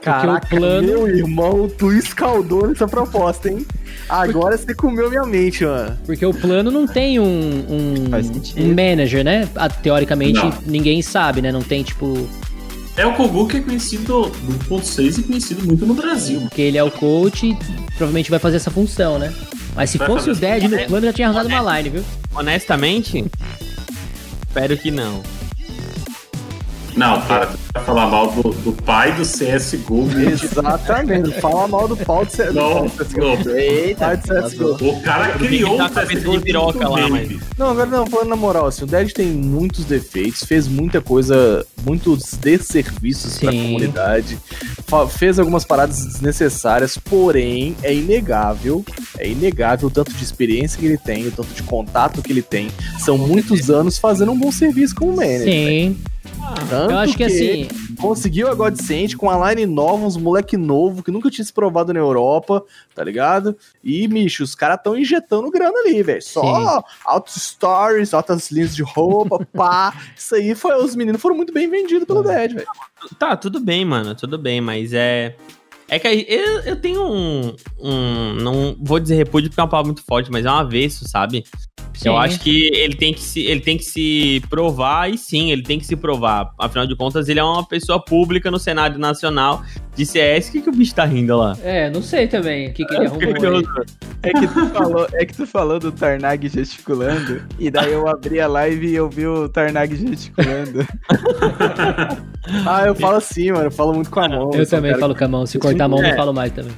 [0.00, 3.66] Caraca, o plano- meu irmão, tu escaldou nessa proposta, hein?
[4.08, 5.98] Agora você comeu minha mente, mano.
[6.06, 8.04] Porque o plano não tem um, um,
[8.58, 9.48] um manager, né?
[9.56, 10.52] Ah, Teoricamente, Não.
[10.64, 11.50] ninguém sabe, né?
[11.50, 12.28] Não tem, tipo...
[12.96, 16.42] É o Kogu que é conhecido no ponto 6 e conhecido muito no Brasil.
[16.42, 17.56] Porque ele é o coach e
[17.96, 19.34] provavelmente vai fazer essa função, né?
[19.74, 22.04] Mas se Vai fosse o Dead no plano, já tinha arrumado uma line, viu?
[22.32, 23.24] Honestamente,
[24.56, 25.22] espero que não.
[26.96, 30.08] Não, para de falar mal do, do pai do CSGO.
[30.18, 31.30] Exatamente.
[31.40, 32.54] Fala mal do pau de CS.
[32.54, 32.86] Não,
[33.54, 34.88] Eita, Pai de CSGO.
[34.88, 37.36] O cara criou a cabeça CSGO de piroca lá, mas-.
[37.58, 41.66] Não, agora não, falando na moral, assim, o Dead tem muitos defeitos, fez muita coisa,
[41.84, 43.62] muitos desserviços pra Sim.
[43.64, 44.38] comunidade,
[44.86, 48.84] fa- fez algumas paradas desnecessárias, porém, é inegável,
[49.18, 52.42] é inegável o tanto de experiência que ele tem, o tanto de contato que ele
[52.42, 52.68] tem.
[52.98, 55.44] São muitos anos fazendo um bom serviço como manager.
[55.44, 55.96] Sim.
[56.68, 57.68] Tanto Eu acho que assim,
[58.00, 61.92] conseguiu a Godsend com a line nova, uns moleque novo que nunca tinha se provado
[61.92, 62.64] na Europa,
[62.94, 63.56] tá ligado?
[63.82, 66.22] E, bicho, os caras tão injetando grana ali, velho.
[66.22, 69.94] Só altos stories, altas linhas de roupa, pá.
[70.16, 70.74] Isso aí foi.
[70.76, 72.66] Os meninos foram muito bem vendidos pelo Dead, velho.
[73.18, 75.36] Tá, tudo bem, mano, tudo bem, mas é.
[75.88, 78.34] É que aí eu, eu tenho um, um.
[78.34, 81.44] Não vou dizer repúdio porque é uma palavra muito forte, mas é um avesso, sabe?
[81.96, 82.08] sim.
[82.08, 85.62] Eu acho que ele tem que, se, ele tem que se provar, e sim, ele
[85.62, 86.50] tem que se provar.
[86.58, 89.62] Afinal de contas, ele é uma pessoa pública no cenário nacional
[89.96, 90.48] de CS.
[90.48, 91.56] O que, que o bicho tá rindo lá?
[91.62, 93.56] É, não sei também o que, que ele arrumou.
[93.56, 93.64] aí.
[94.22, 98.40] É que, tu falou, é que tu falou do Tarnag gesticulando, e daí eu abri
[98.40, 100.86] a live e eu vi o Tarnag gesticulando.
[102.64, 103.64] Ah, eu falo assim, mano.
[103.66, 104.50] Eu falo muito com a mão.
[104.54, 105.46] Eu também cara falo com a mão.
[105.46, 106.10] Se cortar a mão, É.
[106.10, 106.72] não falo mais também.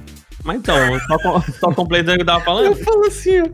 [0.44, 3.46] Mas então, só, com- só completando o que eu tava falando, Eu falo assim, ó.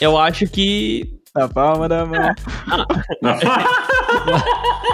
[0.00, 1.15] eu acho que.
[1.36, 2.16] Na palma da mão.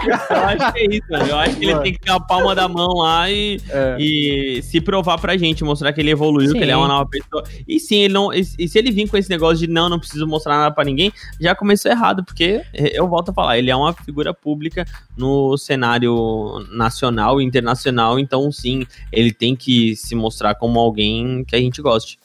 [0.02, 1.26] Eu acho que é isso, mano.
[1.26, 3.60] Eu acho que ele tem que ter a palma da mão lá e.
[3.70, 3.96] É.
[4.00, 6.58] e se provar pra gente, mostrar que ele evoluiu, Sim.
[6.58, 7.44] que ele é uma nova pessoa.
[7.66, 8.32] E sim, ele não.
[8.32, 10.84] E, e se ele vir com esse negócio de não, não preciso mostrar nada pra
[10.84, 14.84] ninguém, já começou errado, porque eh, eu volto a falar, ele é uma figura pública
[15.16, 21.54] no cenário nacional e internacional, então sim, ele tem que se mostrar como alguém que
[21.54, 22.18] a gente goste.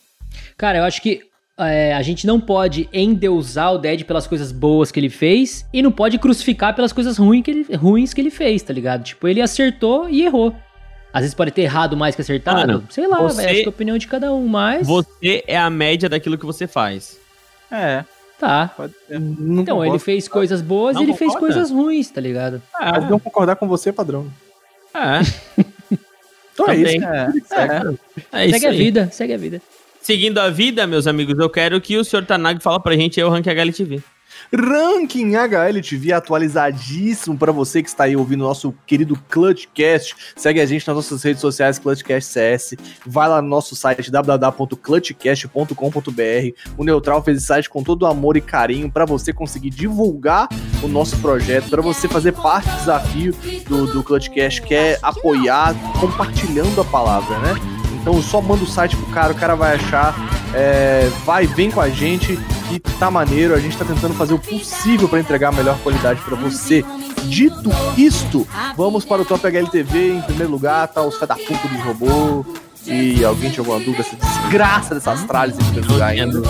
[0.57, 1.26] Cara, eu acho que
[1.60, 5.82] é, a gente não pode endeusar o Dead pelas coisas boas que ele fez e
[5.82, 9.03] não pode crucificar pelas coisas ruins que ele, ruins que ele fez, tá ligado?
[9.03, 10.55] Tipo, ele acertou e errou.
[11.12, 12.60] Às vezes pode ter errado mais que acertado.
[12.60, 14.86] Mano, Sei lá, você- velho, acho que é a opinião de cada um, mas.
[14.86, 17.18] Você é a média daquilo que você faz.
[17.72, 18.03] É,
[18.39, 18.72] Tá.
[18.78, 19.20] pode ser.
[19.20, 21.55] Não Então, ele fez coisas boas Não e ele fez concorda?
[21.55, 22.62] coisas ruins, tá ligado?
[22.80, 24.28] Mas não concordar com você, padrão.
[24.93, 25.22] É,
[26.53, 27.03] Então é isso.
[27.05, 27.28] É,
[28.32, 28.41] é.
[28.41, 28.78] é isso segue a aí.
[28.78, 29.62] vida, segue a vida.
[30.08, 32.26] Seguindo a vida, meus amigos, eu quero que o Sr.
[32.26, 34.01] Tanag fala pra gente aí o rank HLTV.
[34.55, 40.16] Ranking HLTV atualizadíssimo para você que está aí ouvindo o nosso querido Clutchcast.
[40.34, 42.76] Segue a gente nas nossas redes sociais, Clutchcast CS.
[43.05, 46.72] Vai lá no nosso site www.clutchcast.com.br.
[46.78, 50.47] O Neutral fez esse site com todo amor e carinho para você conseguir divulgar
[50.82, 53.36] o nosso projeto, para você fazer parte do desafio
[53.68, 57.76] do, do Clutchcast, que é apoiar compartilhando a palavra, né?
[58.08, 60.16] Então só manda o site pro cara, o cara vai achar,
[60.53, 62.38] é, vai, vem com a gente,
[62.70, 66.22] que tá maneiro, a gente tá tentando fazer o possível para entregar a melhor qualidade
[66.22, 66.86] para você.
[67.26, 68.47] Dito isto,
[68.78, 72.45] vamos para o Top HLTV, em primeiro lugar tá os fé da puta do robô,
[72.86, 76.41] e alguém tinha alguma dúvida, essa desgraça dessa Astralis em primeiro lugar ainda.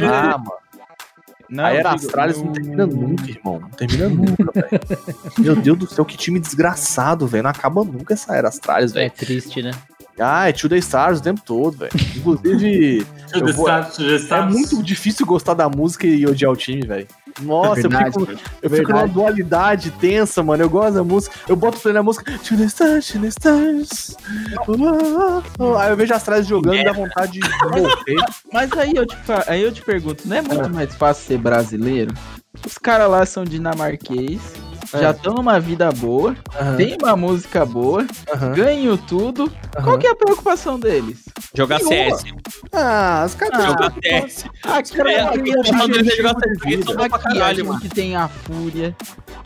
[0.00, 0.50] Ah, mano.
[1.48, 3.60] Não, a Era Astralis não termina nunca, irmão.
[3.60, 4.80] Não termina nunca, velho.
[5.38, 7.44] Meu Deus do céu, que time desgraçado, velho.
[7.44, 9.12] Não acaba nunca essa Era Astralis, É velho.
[9.12, 9.70] triste, né?
[10.18, 11.90] Ah, é Two Day Stars o tempo todo, velho.
[12.16, 17.06] Inclusive, eu vou- é muito difícil gostar da música e odiar o time, velho.
[17.42, 20.62] Nossa, eu Verdade, fico, eu fico numa dualidade tensa, mano.
[20.62, 21.36] Eu gosto da música.
[21.46, 22.32] Eu boto play na música.
[22.38, 24.16] To the stars, to the stars.
[24.66, 28.24] Uh, Aí eu vejo as trás jogando e dá vontade de morrer.
[28.52, 32.14] Mas aí eu, te, aí eu te pergunto, não é muito mais fácil ser brasileiro?
[32.66, 34.40] Os caras lá são dinamarquês,
[34.92, 34.98] É.
[34.98, 39.50] já estão numa vida boa, Aham, tem uma música boa, aham, ganham tudo.
[39.74, 39.98] Qual aham.
[39.98, 41.18] que é a preocupação deles?
[41.54, 42.16] Jogar Nenhuma.
[42.18, 42.34] CS.
[42.72, 44.44] Ah, os caras Ah, Jogar CS.
[44.64, 47.80] Aqui, É, aqui, aqui, é aqui a mano.
[47.94, 48.94] tem a Fúria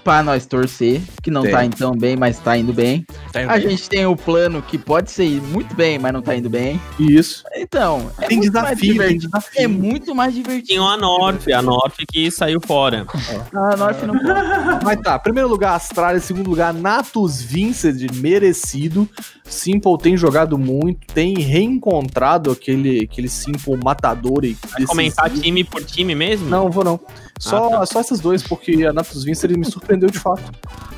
[0.03, 1.51] pra nós torcer, que não Tem.
[1.53, 3.07] tá indo tão bem, mas tá indo bem.
[3.33, 6.49] Tem- A gente tem o plano que pode ser muito bem, mas não tá indo
[6.49, 6.81] bem.
[6.99, 7.45] Isso.
[7.55, 9.63] Então, é Tem muito mais desafio, tem desafio.
[9.63, 10.67] É muito mais divertido.
[10.69, 13.07] Tinha a North, a North que saiu fora.
[13.55, 14.15] Ah, nós não
[14.83, 19.09] Mas tá, primeiro lugar Astralis, segundo lugar Natus Vincent, merecido.
[19.45, 25.85] Simple tem jogado muito, tem reencontrado aquele, aquele Simple matador e Vai comentar time por
[25.85, 26.49] time mesmo?
[26.49, 26.99] Não, vou não.
[27.41, 30.43] Só, Ah, só esses dois, porque a Natus Vincent me surpreendeu de fato.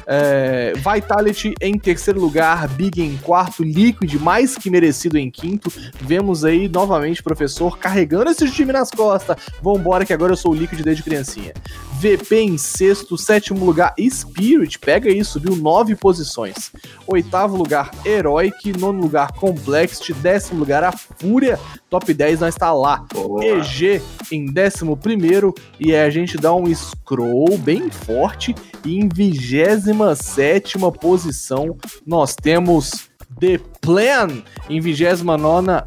[0.06, 5.72] É, Vitality em terceiro lugar, Big em quarto, Liquid mais que merecido em quinto.
[6.00, 9.36] Vemos aí novamente o professor carregando esse time nas costas.
[9.62, 11.54] Vambora que agora eu sou o Liquid desde criancinha.
[12.00, 16.72] VP em sexto, sétimo lugar, Spirit, pega aí, subiu nove posições.
[17.06, 23.06] Oitavo lugar, Heroic, nono lugar, Complexity, décimo lugar, a Fúria, top 10 nós está lá.
[23.40, 28.54] EG em décimo primeiro, e aí a gente dá um scroll bem forte,
[28.84, 31.76] e em vigésimo 27 posição,
[32.06, 33.08] nós temos
[33.40, 34.28] The Plan
[34.68, 35.24] em 29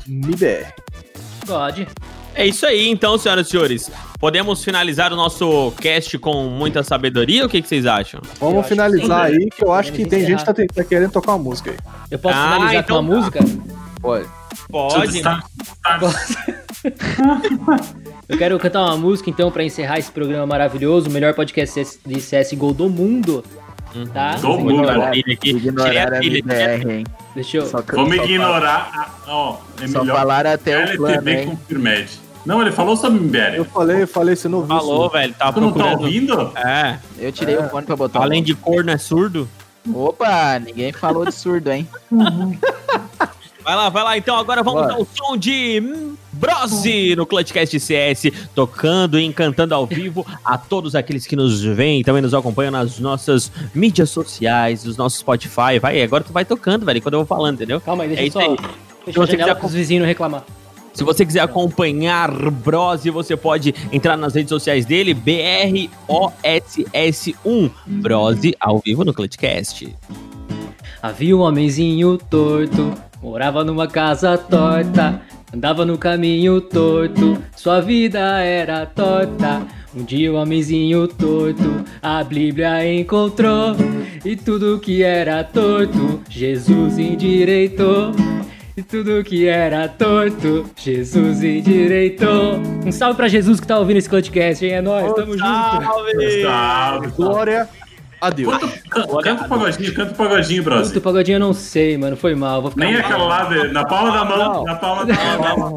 [0.08, 0.74] MIBR.
[1.46, 1.88] Pode.
[2.34, 3.92] É isso aí, então, senhoras e senhores.
[4.20, 7.46] Podemos finalizar o nosso cast com muita sabedoria?
[7.46, 8.20] O que, que vocês acham?
[8.40, 9.38] Vamos finalizar sim.
[9.38, 10.40] aí, que eu acho que tem encerrar.
[10.40, 11.78] gente que tá, tá querendo tocar uma música aí.
[12.12, 13.16] Eu posso Ah, finalizar então com uma tá.
[13.20, 13.40] música?
[14.02, 14.28] Pode.
[14.70, 15.22] Pode.
[15.22, 15.44] Tá-
[18.28, 22.16] Eu quero cantar uma música, então, pra encerrar esse programa maravilhoso, o melhor podcast de
[22.20, 23.44] CSGO do mundo.
[24.14, 24.36] Tá?
[24.36, 24.72] Do mundo.
[24.72, 25.12] ignorar.
[25.12, 27.04] A MBR, hein?
[27.34, 27.66] Deixa eu.
[27.66, 28.90] Só, Vamos só ignorar.
[28.94, 30.18] a- Ó, é Só melhor.
[30.18, 31.48] falar até o plano, hein?
[31.50, 32.10] com Firmed.
[32.46, 33.58] Não, ele falou sobre Mbere.
[33.58, 34.68] Eu falei, eu falei, você não viu.
[34.68, 35.34] Falou, velho.
[35.34, 36.04] Tava Tu não tá procurando.
[36.04, 36.52] ouvindo?
[36.58, 37.00] É.
[37.18, 38.22] Eu tirei o fone pra botar.
[38.22, 39.48] Além de corno, é surdo.
[39.94, 41.88] Opa, ninguém falou de surdo, hein?
[43.64, 44.16] Vai lá, vai lá.
[44.18, 44.94] Então agora vamos Bora.
[44.94, 45.82] dar o som de
[46.36, 48.24] Brose no Clutchcast CS,
[48.54, 52.72] tocando e encantando ao vivo a todos aqueles que nos veem e também nos acompanham
[52.72, 55.80] nas nossas mídias sociais, nos nossos Spotify.
[55.82, 57.80] Vai, agora tu vai tocando, velho, quando eu vou falando, entendeu?
[57.82, 58.40] Calma aí, deixa É eu só.
[58.40, 58.56] Deixa
[59.06, 60.44] Se a você janela quiser- pros vizinhos não reclamar.
[60.94, 68.80] Se você quiser acompanhar Brose, você pode entrar nas redes sociais dele, BROSS1, Brose ao
[68.80, 69.94] vivo no Clutchcast.
[71.02, 75.22] Havia um homenzinho torto, morava numa casa torta,
[75.56, 79.66] andava no caminho torto, sua vida era torta.
[79.96, 83.74] Um dia o homenzinho torto a Bíblia encontrou,
[84.26, 88.12] e tudo que era torto, Jesus endireitou.
[88.78, 92.60] E tudo que era torto, Jesus endireitou.
[92.86, 94.74] Um salve pra Jesus que tá ouvindo esse podcast, hein?
[94.74, 95.46] É nóis, tamo junto.
[95.46, 96.42] Salve!
[96.42, 97.08] Salve.
[97.16, 97.70] Glória
[98.22, 98.50] a Deus.
[98.58, 100.98] Quanto- can- Canta o pagodinho, canta o pagodinho, Puta, brother.
[100.98, 102.16] o pagodinho eu não sei, mano.
[102.16, 102.62] Foi mal.
[102.62, 103.02] Vou ficar Nem mal.
[103.04, 104.64] aquela lá, de- na palma da mão, Não.
[104.64, 105.76] na palma da mão.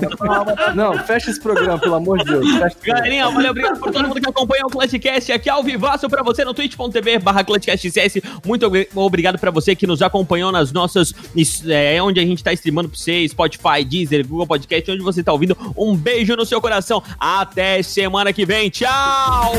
[0.75, 2.47] Não, fecha esse programa, pelo amor de Deus.
[2.85, 6.45] Galerinha, valeu, obrigado por todo mundo que acompanha o Clutchcast aqui ao vivaço pra você
[6.45, 8.21] no twitch.tv barra ClutchCastCS.
[8.47, 12.43] Muito obri- obrigado pra você que nos acompanhou nas nossas, is- é, onde a gente
[12.45, 15.57] tá streamando pra você, Spotify, Deezer, Google Podcast, onde você tá ouvindo.
[15.77, 17.03] Um beijo no seu coração.
[17.19, 18.71] Até semana que vem.
[18.71, 19.53] Tchau!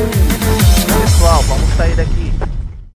[1.02, 2.59] Pessoal, vamos sair daqui.